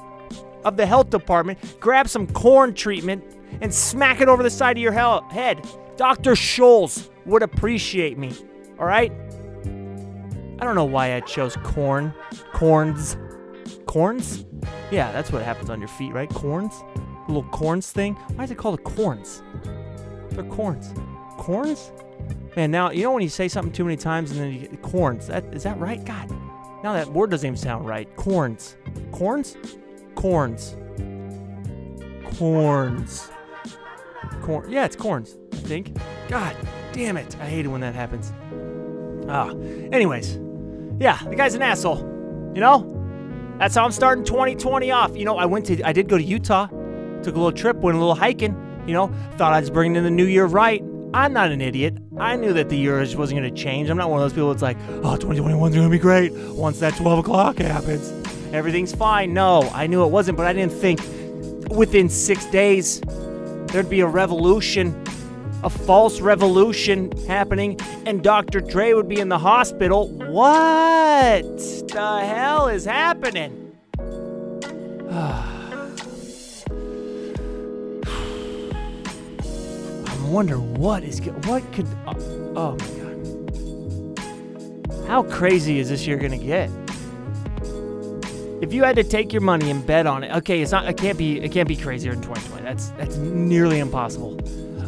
of 0.64 0.76
the 0.76 0.86
health 0.86 1.10
department, 1.10 1.58
grab 1.80 2.08
some 2.08 2.26
corn 2.28 2.74
treatment, 2.74 3.24
and 3.60 3.74
smack 3.74 4.20
it 4.20 4.28
over 4.28 4.42
the 4.42 4.50
side 4.50 4.76
of 4.76 4.82
your 4.82 4.92
hel- 4.92 5.28
head. 5.30 5.66
Dr. 5.96 6.32
Scholl's 6.32 7.10
would 7.26 7.42
appreciate 7.42 8.16
me. 8.18 8.32
All 8.78 8.86
right? 8.86 9.12
I 10.60 10.64
don't 10.64 10.74
know 10.74 10.84
why 10.84 11.14
I 11.14 11.20
chose 11.20 11.56
corn. 11.62 12.12
Corns. 12.52 13.16
Corns? 13.86 14.44
Yeah, 14.90 15.10
that's 15.12 15.32
what 15.32 15.42
happens 15.42 15.70
on 15.70 15.78
your 15.80 15.88
feet, 15.88 16.12
right? 16.12 16.28
Corns? 16.30 16.74
Little 17.26 17.44
corns 17.44 17.90
thing? 17.90 18.14
Why 18.34 18.44
is 18.44 18.50
it 18.50 18.58
called 18.58 18.78
a 18.78 18.82
corns? 18.82 19.42
They're 20.38 20.48
corns. 20.52 20.94
Corns? 21.36 21.90
Man, 22.54 22.70
now 22.70 22.92
you 22.92 23.02
know 23.02 23.10
when 23.10 23.24
you 23.24 23.28
say 23.28 23.48
something 23.48 23.72
too 23.72 23.84
many 23.84 23.96
times 23.96 24.30
and 24.30 24.40
then 24.40 24.52
you 24.52 24.68
get 24.68 24.82
corns. 24.82 25.26
That 25.26 25.44
is 25.52 25.64
that 25.64 25.80
right? 25.80 26.04
God. 26.04 26.30
Now 26.84 26.92
that 26.92 27.08
word 27.08 27.30
doesn't 27.30 27.44
even 27.44 27.56
sound 27.56 27.88
right. 27.88 28.08
Corns. 28.14 28.76
Corns? 29.10 29.56
Corns. 30.14 30.76
Corns. 32.36 33.30
Corn. 34.42 34.70
Yeah, 34.70 34.84
it's 34.84 34.94
corns. 34.94 35.36
I 35.54 35.56
think. 35.56 35.98
God 36.28 36.56
damn 36.92 37.16
it! 37.16 37.36
I 37.40 37.46
hate 37.46 37.64
it 37.64 37.68
when 37.68 37.80
that 37.80 37.96
happens. 37.96 38.32
Ah. 39.28 39.50
Anyways, 39.90 40.38
yeah, 41.00 41.18
the 41.24 41.34
guy's 41.34 41.54
an 41.54 41.62
asshole. 41.62 41.98
You 42.54 42.60
know. 42.60 42.94
That's 43.58 43.74
how 43.74 43.84
I'm 43.84 43.90
starting 43.90 44.24
2020 44.24 44.92
off. 44.92 45.16
You 45.16 45.24
know, 45.24 45.36
I 45.36 45.46
went 45.46 45.66
to. 45.66 45.82
I 45.82 45.92
did 45.92 46.08
go 46.08 46.16
to 46.16 46.22
Utah. 46.22 46.68
Took 46.68 47.34
a 47.34 47.38
little 47.38 47.50
trip. 47.50 47.76
Went 47.78 47.96
a 47.96 47.98
little 47.98 48.14
hiking. 48.14 48.54
You 48.88 48.94
know, 48.94 49.08
thought 49.36 49.52
I 49.52 49.60
was 49.60 49.68
bringing 49.68 49.96
in 49.96 50.04
the 50.04 50.10
new 50.10 50.24
year 50.24 50.46
right. 50.46 50.82
I'm 51.12 51.34
not 51.34 51.50
an 51.50 51.60
idiot. 51.60 51.98
I 52.16 52.36
knew 52.36 52.54
that 52.54 52.70
the 52.70 52.76
year 52.76 53.04
just 53.04 53.16
wasn't 53.16 53.40
going 53.40 53.54
to 53.54 53.62
change. 53.62 53.90
I'm 53.90 53.98
not 53.98 54.08
one 54.08 54.18
of 54.18 54.24
those 54.24 54.32
people 54.32 54.50
that's 54.50 54.62
like, 54.62 54.78
oh, 55.04 55.18
2021's 55.18 55.74
going 55.74 55.86
to 55.86 55.90
be 55.90 55.98
great 55.98 56.32
once 56.32 56.80
that 56.80 56.96
12 56.96 57.18
o'clock 57.18 57.58
happens. 57.58 58.10
Everything's 58.54 58.94
fine. 58.94 59.34
No, 59.34 59.68
I 59.74 59.86
knew 59.86 60.04
it 60.04 60.08
wasn't, 60.08 60.38
but 60.38 60.46
I 60.46 60.54
didn't 60.54 60.72
think 60.72 61.00
within 61.70 62.08
six 62.08 62.46
days 62.46 63.02
there'd 63.72 63.90
be 63.90 64.00
a 64.00 64.06
revolution, 64.06 64.98
a 65.62 65.68
false 65.68 66.20
revolution 66.20 67.12
happening, 67.26 67.78
and 68.06 68.22
Dr. 68.22 68.60
Dre 68.60 68.94
would 68.94 69.08
be 69.08 69.20
in 69.20 69.28
the 69.28 69.38
hospital. 69.38 70.08
What 70.08 71.58
the 71.88 72.24
hell 72.24 72.68
is 72.68 72.86
happening? 72.86 73.76
wonder 80.28 80.58
what 80.58 81.02
is 81.02 81.20
what 81.46 81.62
could 81.72 81.86
uh, 82.06 82.14
oh 82.56 82.76
my 82.76 82.88
god. 82.98 83.08
How 85.08 85.22
crazy 85.22 85.78
is 85.78 85.88
this 85.88 86.06
year 86.06 86.18
going 86.18 86.38
to 86.38 86.44
get? 86.44 86.70
If 88.60 88.72
you 88.74 88.82
had 88.84 88.96
to 88.96 89.04
take 89.04 89.32
your 89.32 89.40
money 89.42 89.70
and 89.70 89.86
bet 89.86 90.06
on 90.06 90.24
it, 90.24 90.34
okay, 90.36 90.60
it's 90.60 90.72
not. 90.72 90.86
It 90.88 90.96
can't 90.96 91.16
be. 91.16 91.40
It 91.40 91.52
can't 91.52 91.68
be 91.68 91.76
crazier 91.76 92.12
than 92.12 92.22
2020. 92.22 92.62
That's 92.62 92.88
that's 92.90 93.16
nearly 93.16 93.78
impossible. 93.78 94.38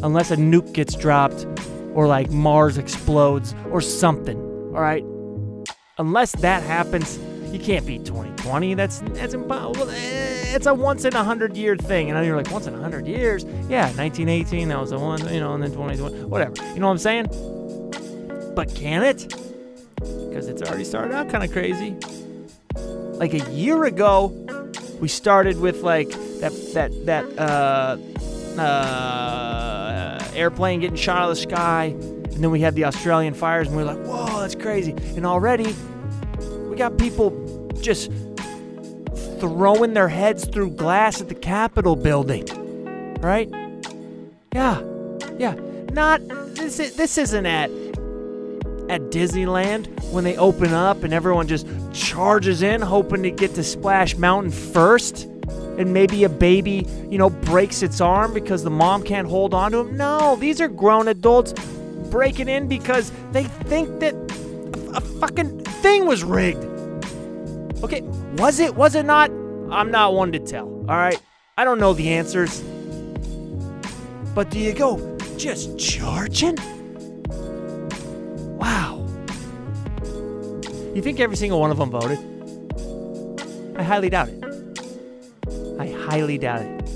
unless 0.03 0.31
a 0.31 0.35
nuke 0.35 0.73
gets 0.73 0.95
dropped 0.95 1.45
or 1.93 2.07
like 2.07 2.29
Mars 2.31 2.77
explodes 2.77 3.53
or 3.71 3.81
something. 3.81 4.37
All 4.73 4.81
right? 4.81 5.03
Unless 5.97 6.33
that 6.37 6.63
happens, 6.63 7.19
you 7.51 7.59
can't 7.59 7.85
beat 7.85 8.05
2020. 8.05 8.73
That's 8.75 8.99
that's 9.13 9.33
impossible. 9.33 9.89
It's 10.53 10.65
a 10.67 10.73
once 10.73 11.05
in 11.05 11.15
a 11.15 11.23
hundred 11.23 11.55
year 11.55 11.77
thing. 11.77 12.09
And 12.09 12.17
then 12.17 12.25
you're 12.25 12.35
like, 12.35 12.51
once 12.51 12.67
in 12.67 12.75
a 12.75 12.81
hundred 12.81 13.07
years? 13.07 13.45
Yeah, 13.69 13.85
1918, 13.93 14.67
that 14.67 14.79
was 14.79 14.89
the 14.89 14.99
one, 14.99 15.19
you 15.33 15.39
know, 15.39 15.53
and 15.53 15.63
then 15.63 15.71
2020, 15.71 16.25
whatever. 16.25 16.53
You 16.73 16.79
know 16.79 16.87
what 16.87 16.91
I'm 16.91 16.97
saying? 16.97 17.27
But 18.53 18.75
can 18.75 19.03
it? 19.03 19.29
Because 19.95 20.49
it's 20.49 20.61
already 20.61 20.83
started 20.83 21.13
out 21.13 21.29
kind 21.29 21.43
of 21.43 21.51
crazy. 21.51 21.95
Like 23.17 23.33
a 23.33 23.49
year 23.51 23.85
ago, 23.85 24.27
we 24.99 25.07
started 25.07 25.59
with 25.59 25.83
like 25.83 26.09
that 26.41 26.51
that 26.73 27.05
that 27.05 27.25
uh, 27.39 27.97
uh, 28.59 30.23
airplane 30.33 30.81
getting 30.81 30.97
shot 30.97 31.17
out 31.17 31.29
of 31.29 31.35
the 31.35 31.41
sky, 31.41 31.85
and 31.85 32.43
then 32.43 32.51
we 32.51 32.59
had 32.59 32.75
the 32.75 32.85
Australian 32.85 33.33
fires, 33.33 33.67
and 33.67 33.77
we 33.77 33.83
were 33.83 33.93
like, 33.93 34.05
"Whoa, 34.05 34.41
that's 34.41 34.55
crazy!" 34.55 34.91
And 35.15 35.25
already, 35.25 35.75
we 36.69 36.75
got 36.75 36.97
people 36.97 37.31
just 37.79 38.11
throwing 39.41 39.93
their 39.93 40.07
heads 40.07 40.45
through 40.47 40.69
glass 40.71 41.19
at 41.19 41.27
the 41.27 41.35
Capitol 41.35 41.95
building, 41.97 42.45
right? 43.21 43.49
Yeah, 44.53 44.81
yeah. 45.37 45.55
Not 45.91 46.21
this. 46.55 46.79
i- 46.79 46.89
This 46.95 47.17
isn't 47.17 47.45
at 47.45 47.69
at 48.89 49.01
Disneyland 49.09 49.87
when 50.11 50.23
they 50.25 50.35
open 50.37 50.73
up 50.73 51.03
and 51.03 51.13
everyone 51.13 51.47
just 51.47 51.65
charges 51.93 52.61
in 52.61 52.81
hoping 52.81 53.23
to 53.23 53.31
get 53.31 53.55
to 53.55 53.63
Splash 53.63 54.17
Mountain 54.17 54.51
first 54.51 55.23
and 55.77 55.93
maybe 55.93 56.25
a 56.25 56.29
baby, 56.29 56.85
you 57.09 57.17
know, 57.17 57.29
breaks 57.29 57.81
its 57.83 58.01
arm 58.01 58.33
because 58.33 58.63
the 58.63 58.69
mom 58.69 59.01
can't 59.03 59.27
hold 59.29 59.53
on 59.53 59.71
to 59.71 59.79
him. 59.79 59.95
No, 59.97 60.35
these 60.35 60.59
are 60.59 60.67
grown 60.67 61.07
adults 61.07 61.53
breaking 62.09 62.49
in 62.49 62.67
because 62.67 63.11
they 63.31 63.45
think 63.45 64.01
that 64.01 64.13
a, 64.13 64.97
a 64.97 65.01
fucking 65.01 65.63
thing 65.81 66.05
was 66.05 66.23
rigged. 66.25 66.65
Okay, 67.83 68.01
was 68.37 68.59
it? 68.59 68.75
Was 68.75 68.93
it 68.93 69.05
not? 69.05 69.31
I'm 69.71 69.89
not 69.89 70.13
one 70.13 70.31
to 70.33 70.39
tell. 70.39 70.67
All 70.67 70.97
right, 70.97 71.19
I 71.57 71.63
don't 71.63 71.79
know 71.79 71.93
the 71.93 72.09
answers. 72.09 72.61
But 74.35 74.51
do 74.51 74.59
you 74.59 74.73
go 74.73 75.17
just 75.35 75.79
charging? 75.79 76.57
Wow. 78.57 79.05
You 80.93 81.01
think 81.01 81.19
every 81.19 81.35
single 81.35 81.59
one 81.59 81.71
of 81.71 81.77
them 81.77 81.89
voted? 81.89 82.19
I 83.77 83.83
highly 83.83 84.09
doubt 84.09 84.29
it. 84.29 84.43
I 85.79 85.87
highly 85.91 86.37
doubt 86.37 86.61
it. 86.61 86.77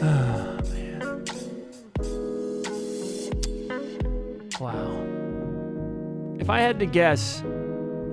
Oh, 0.00 0.60
man. 0.70 1.24
Wow. 4.60 6.38
If 6.38 6.48
I 6.48 6.60
had 6.60 6.78
to 6.78 6.86
guess 6.86 7.42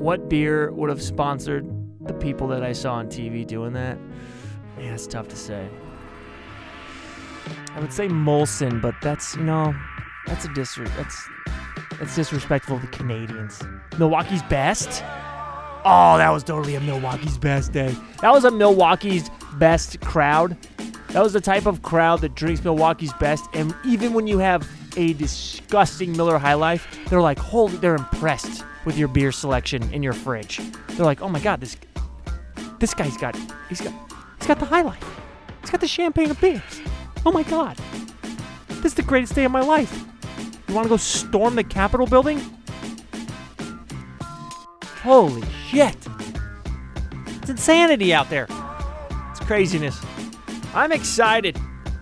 what 0.05 0.29
beer 0.29 0.71
would 0.71 0.87
have 0.87 1.01
sponsored 1.01 1.65
the 2.01 2.13
people 2.13 2.47
that 2.47 2.61
I 2.61 2.73
saw 2.73 2.93
on 2.93 3.07
TV 3.07 3.43
doing 3.43 3.73
that, 3.73 3.97
man, 4.77 4.93
it's 4.93 5.07
tough 5.07 5.27
to 5.29 5.35
say. 5.35 5.67
I 7.73 7.79
would 7.79 7.91
say 7.91 8.07
Molson, 8.07 8.79
but 8.79 8.93
that's, 9.01 9.35
you 9.35 9.43
know, 9.43 9.73
that's 10.27 10.45
a 10.45 10.49
disre- 10.49 10.95
that's 10.95 11.27
that's 11.97 12.15
disrespectful 12.15 12.79
to 12.79 12.87
Canadians. 12.87 13.59
Milwaukee's 13.97 14.43
best? 14.43 15.03
Oh, 15.83 16.17
that 16.19 16.29
was 16.29 16.43
totally 16.43 16.75
a 16.75 16.81
Milwaukee's 16.81 17.39
best 17.39 17.71
day. 17.71 17.95
That 18.21 18.31
was 18.31 18.45
a 18.45 18.51
Milwaukee's 18.51 19.31
best 19.57 20.01
crowd. 20.01 20.55
That 21.09 21.23
was 21.23 21.33
the 21.33 21.41
type 21.41 21.65
of 21.65 21.81
crowd 21.81 22.21
that 22.21 22.35
drinks 22.35 22.63
Milwaukee's 22.63 23.13
best. 23.13 23.45
And 23.55 23.75
even 23.83 24.13
when 24.13 24.27
you 24.27 24.37
have 24.37 24.69
a 24.97 25.13
disgusting 25.13 26.15
Miller 26.15 26.37
High 26.37 26.53
Life, 26.53 26.87
they're 27.09 27.21
like, 27.21 27.39
holy, 27.39 27.77
they're 27.77 27.95
impressed 27.95 28.63
with 28.85 28.97
your 28.97 29.07
beer 29.07 29.31
selection 29.31 29.83
in 29.93 30.03
your 30.03 30.13
fridge. 30.13 30.59
They're 30.89 31.05
like, 31.05 31.21
oh 31.21 31.29
my 31.29 31.39
god, 31.39 31.61
this 31.61 31.77
this 32.79 32.93
guy's 32.93 33.17
got 33.17 33.35
he's 33.69 33.81
got 33.81 33.93
he's 34.37 34.47
got 34.47 34.59
the 34.59 34.65
High 34.65 34.81
Life. 34.81 35.03
He's 35.61 35.71
got 35.71 35.81
the 35.81 35.87
champagne 35.87 36.31
of 36.31 36.39
beers. 36.39 36.81
Oh 37.25 37.31
my 37.31 37.43
god. 37.43 37.77
This 38.67 38.85
is 38.85 38.93
the 38.93 39.03
greatest 39.03 39.33
day 39.33 39.45
of 39.45 39.51
my 39.51 39.61
life. 39.61 40.05
You 40.67 40.75
want 40.75 40.85
to 40.85 40.89
go 40.89 40.97
storm 40.97 41.55
the 41.55 41.63
Capitol 41.63 42.05
building? 42.05 42.39
Holy 45.01 45.43
shit. 45.67 45.97
It's 47.37 47.49
insanity 47.49 48.13
out 48.13 48.29
there. 48.29 48.47
It's 49.31 49.39
craziness. 49.39 49.99
I'm 50.73 50.91
excited. 50.91 51.59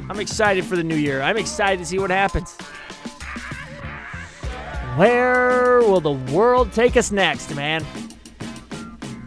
I'm 0.10 0.20
excited 0.20 0.66
for 0.66 0.76
the 0.76 0.84
new 0.84 0.96
year. 0.96 1.22
I'm 1.22 1.38
excited 1.38 1.80
to 1.80 1.86
see 1.86 2.00
what 2.00 2.10
happens. 2.10 2.58
Where 4.96 5.80
will 5.82 6.02
the 6.02 6.12
world 6.12 6.72
take 6.72 6.96
us 6.98 7.12
next, 7.12 7.54
man? 7.56 7.84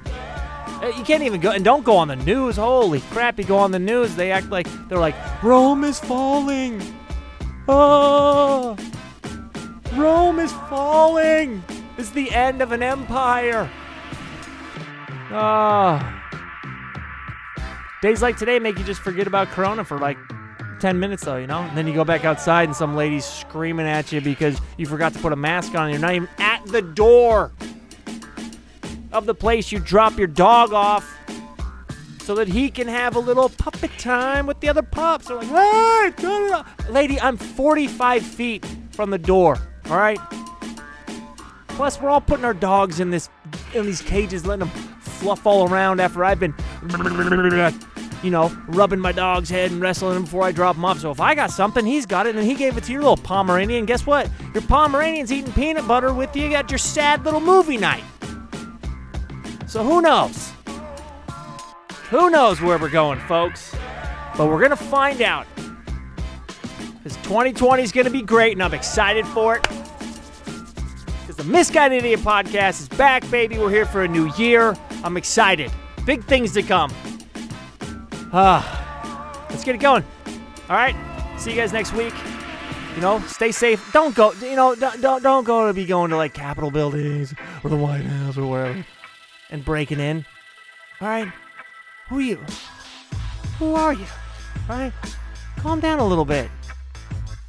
Uh, 0.07 0.92
You 0.96 1.02
can't 1.05 1.22
even 1.24 1.40
go 1.40 1.50
and 1.50 1.64
don't 1.64 1.85
go 1.85 1.96
on 1.96 2.09
the 2.09 2.16
news. 2.16 2.57
Holy 2.57 3.00
crap, 3.11 3.38
you 3.38 3.44
go 3.44 3.59
on 3.59 3.72
the 3.72 3.79
news, 3.79 4.14
they 4.14 4.31
act 4.31 4.50
like 4.50 4.68
they're 4.88 4.98
like 4.98 5.16
Rome 5.42 5.83
is 5.85 5.98
falling. 5.98 6.81
Oh. 7.68 8.76
Rome 9.94 10.38
is 10.38 10.52
falling. 10.70 11.64
It's 11.98 12.11
the 12.11 12.31
end 12.31 12.62
of 12.62 12.70
an 12.72 12.83
empire. 12.83 13.68
Ah. 15.33 16.12
Days 18.02 18.22
like 18.22 18.37
today 18.37 18.59
make 18.61 18.79
you 18.79 18.85
just 18.85 19.00
forget 19.00 19.26
about 19.26 19.48
Corona 19.48 19.83
for 19.83 19.98
like 19.98 20.18
10 20.80 20.98
minutes, 20.98 21.24
though, 21.24 21.36
you 21.36 21.46
know? 21.46 21.60
And 21.60 21.76
then 21.76 21.86
you 21.86 21.94
go 21.94 22.04
back 22.04 22.24
outside 22.24 22.64
and 22.68 22.76
some 22.76 22.94
lady's 22.94 23.24
screaming 23.24 23.86
at 23.86 24.12
you 24.12 24.20
because 24.20 24.60
you 24.76 24.86
forgot 24.86 25.12
to 25.14 25.18
put 25.18 25.32
a 25.32 25.36
mask 25.36 25.74
on 25.74 25.90
you're 25.90 25.98
not 25.98 26.14
even 26.14 26.28
at 26.38 26.64
the 26.66 26.82
door 26.82 27.52
of 29.12 29.26
the 29.26 29.34
place 29.34 29.72
you 29.72 29.78
drop 29.78 30.18
your 30.18 30.26
dog 30.26 30.72
off 30.72 31.16
so 32.20 32.34
that 32.34 32.48
he 32.48 32.70
can 32.70 32.88
have 32.88 33.14
a 33.14 33.20
little 33.20 33.48
puppet 33.48 33.90
time 33.98 34.46
with 34.46 34.58
the 34.60 34.68
other 34.68 34.82
pups. 34.82 35.28
They're 35.28 35.36
like, 35.36 35.46
hey, 35.46 36.12
turn 36.16 36.46
it 36.46 36.52
off." 36.52 36.88
Lady, 36.90 37.20
I'm 37.20 37.36
45 37.36 38.22
feet 38.22 38.66
from 38.90 39.10
the 39.10 39.18
door, 39.18 39.56
all 39.88 39.96
right? 39.96 40.18
Plus, 41.68 42.00
we're 42.00 42.10
all 42.10 42.20
putting 42.20 42.44
our 42.44 42.54
dogs 42.54 43.00
in 43.00 43.10
this 43.10 43.28
in 43.74 43.86
these 43.86 44.02
cages, 44.02 44.44
letting 44.44 44.66
them 44.66 44.70
fluff 45.00 45.46
all 45.46 45.68
around 45.68 46.00
after 46.00 46.24
I've 46.24 46.40
been, 46.40 46.54
you 48.26 48.32
know, 48.32 48.48
rubbing 48.66 48.98
my 48.98 49.12
dog's 49.12 49.48
head 49.48 49.70
and 49.70 49.80
wrestling 49.80 50.16
him 50.16 50.24
before 50.24 50.42
I 50.42 50.50
drop 50.50 50.74
him 50.74 50.84
off. 50.84 50.98
So 50.98 51.12
if 51.12 51.20
I 51.20 51.36
got 51.36 51.52
something, 51.52 51.86
he's 51.86 52.06
got 52.06 52.26
it, 52.26 52.34
and 52.34 52.44
he 52.44 52.56
gave 52.56 52.76
it 52.76 52.82
to 52.84 52.92
your 52.92 53.02
little 53.02 53.16
Pomeranian. 53.16 53.86
Guess 53.86 54.04
what? 54.04 54.28
Your 54.52 54.64
Pomeranian's 54.64 55.30
eating 55.30 55.52
peanut 55.52 55.86
butter 55.86 56.12
with 56.12 56.34
you 56.34 56.52
at 56.54 56.68
your 56.68 56.78
sad 56.78 57.24
little 57.24 57.38
movie 57.38 57.76
night. 57.76 58.02
So 59.68 59.84
who 59.84 60.02
knows? 60.02 60.52
Who 62.10 62.30
knows 62.30 62.60
where 62.60 62.78
we're 62.78 62.88
going, 62.88 63.20
folks? 63.20 63.76
But 64.36 64.48
we're 64.48 64.60
gonna 64.60 64.74
find 64.74 65.22
out. 65.22 65.46
Because 65.54 67.16
2020 67.22 67.80
is 67.80 67.92
gonna 67.92 68.10
be 68.10 68.22
great, 68.22 68.54
and 68.54 68.62
I'm 68.62 68.74
excited 68.74 69.24
for 69.28 69.54
it. 69.54 69.62
Because 69.62 71.36
the 71.36 71.44
Misguided 71.44 71.98
Idiot 71.98 72.20
podcast 72.20 72.80
is 72.80 72.88
back, 72.88 73.28
baby. 73.30 73.56
We're 73.56 73.70
here 73.70 73.86
for 73.86 74.02
a 74.02 74.08
new 74.08 74.32
year. 74.34 74.76
I'm 75.04 75.16
excited. 75.16 75.70
Big 76.04 76.24
things 76.24 76.52
to 76.54 76.64
come. 76.64 76.92
Ah, 78.32 79.46
let's 79.50 79.64
get 79.64 79.74
it 79.74 79.78
going. 79.78 80.04
All 80.68 80.76
right. 80.76 80.96
See 81.38 81.50
you 81.50 81.56
guys 81.56 81.72
next 81.72 81.92
week. 81.92 82.14
You 82.94 83.02
know, 83.02 83.20
stay 83.20 83.52
safe. 83.52 83.92
Don't 83.92 84.14
go. 84.14 84.32
You 84.32 84.56
know, 84.56 84.74
don't 84.74 85.00
don't, 85.00 85.22
don't 85.22 85.44
go 85.44 85.66
to 85.66 85.74
be 85.74 85.84
going 85.84 86.10
to 86.10 86.16
like 86.16 86.34
Capitol 86.34 86.70
buildings 86.70 87.34
or 87.62 87.70
the 87.70 87.76
White 87.76 88.04
House 88.04 88.38
or 88.38 88.46
wherever 88.46 88.84
and 89.50 89.64
breaking 89.64 90.00
in. 90.00 90.24
All 91.00 91.08
right. 91.08 91.30
Who 92.08 92.18
are 92.18 92.22
you? 92.22 92.40
Who 93.58 93.74
are 93.74 93.92
you? 93.92 94.06
All 94.68 94.76
right. 94.76 94.92
Calm 95.58 95.80
down 95.80 95.98
a 95.98 96.06
little 96.06 96.24
bit. 96.24 96.48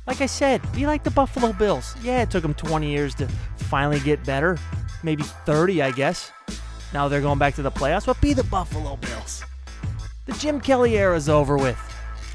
Like 0.06 0.22
I 0.22 0.26
said, 0.26 0.62
be 0.74 0.86
like 0.86 1.04
the 1.04 1.12
Buffalo 1.12 1.54
Bills. 1.54 1.96
Yeah, 2.02 2.22
it 2.22 2.32
took 2.32 2.42
them 2.42 2.54
20 2.54 2.90
years 2.90 3.14
to 3.16 3.28
finally 3.58 4.00
get 4.00 4.24
better. 4.24 4.58
Maybe 5.04 5.24
30, 5.24 5.82
I 5.82 5.92
guess. 5.92 6.32
Now 6.94 7.08
they're 7.08 7.22
going 7.22 7.40
back 7.40 7.56
to 7.56 7.62
the 7.62 7.72
playoffs, 7.72 8.06
but 8.06 8.20
be 8.22 8.34
the 8.34 8.46
Buffalo 8.46 8.96
Bills. 8.98 9.44
The 10.28 10.34
Jim 10.34 10.60
Kelly 10.60 10.98
era 10.98 11.16
is 11.16 11.30
over 11.30 11.58
with. 11.58 11.78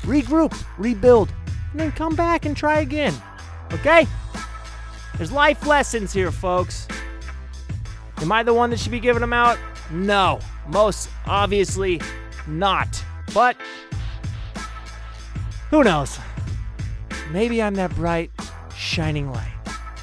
Regroup, 0.02 0.60
rebuild, 0.78 1.32
and 1.70 1.80
then 1.80 1.92
come 1.92 2.16
back 2.16 2.46
and 2.46 2.56
try 2.56 2.80
again. 2.80 3.14
Okay? 3.72 4.06
There's 5.16 5.30
life 5.30 5.66
lessons 5.66 6.12
here, 6.12 6.32
folks. 6.32 6.88
Am 8.18 8.32
I 8.32 8.42
the 8.42 8.54
one 8.54 8.70
that 8.70 8.80
should 8.80 8.92
be 8.92 9.00
giving 9.00 9.20
them 9.20 9.32
out? 9.32 9.58
No, 9.90 10.40
most 10.68 11.10
obviously 11.26 12.00
not. 12.46 13.04
But 13.34 13.56
who 15.70 15.84
knows? 15.84 16.18
Maybe 17.30 17.62
I'm 17.62 17.74
that 17.74 17.94
bright, 17.94 18.30
shining 18.76 19.30
light. 19.30 19.52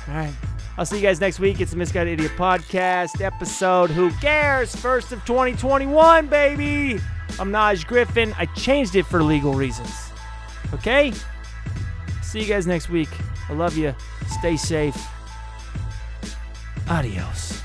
All 0.07 0.15
right. 0.15 0.33
I'll 0.77 0.85
see 0.85 0.95
you 0.95 1.01
guys 1.01 1.19
next 1.19 1.39
week. 1.39 1.59
It's 1.59 1.71
the 1.71 1.77
Misguided 1.77 2.13
Idiot 2.13 2.31
Podcast 2.37 3.21
episode. 3.21 3.89
Who 3.89 4.11
cares? 4.11 4.73
First 4.75 5.11
of 5.11 5.25
2021, 5.25 6.27
baby. 6.27 7.01
I'm 7.39 7.51
Naj 7.51 7.87
Griffin. 7.87 8.35
I 8.37 8.47
changed 8.47 8.97
it 8.97 9.03
for 9.03 9.23
legal 9.23 9.53
reasons. 9.53 10.11
Okay? 10.73 11.13
See 12.21 12.41
you 12.41 12.45
guys 12.45 12.67
next 12.67 12.89
week. 12.89 13.09
I 13.47 13.53
love 13.53 13.77
you. 13.77 13.95
Stay 14.39 14.57
safe. 14.57 14.97
Adios. 16.89 17.63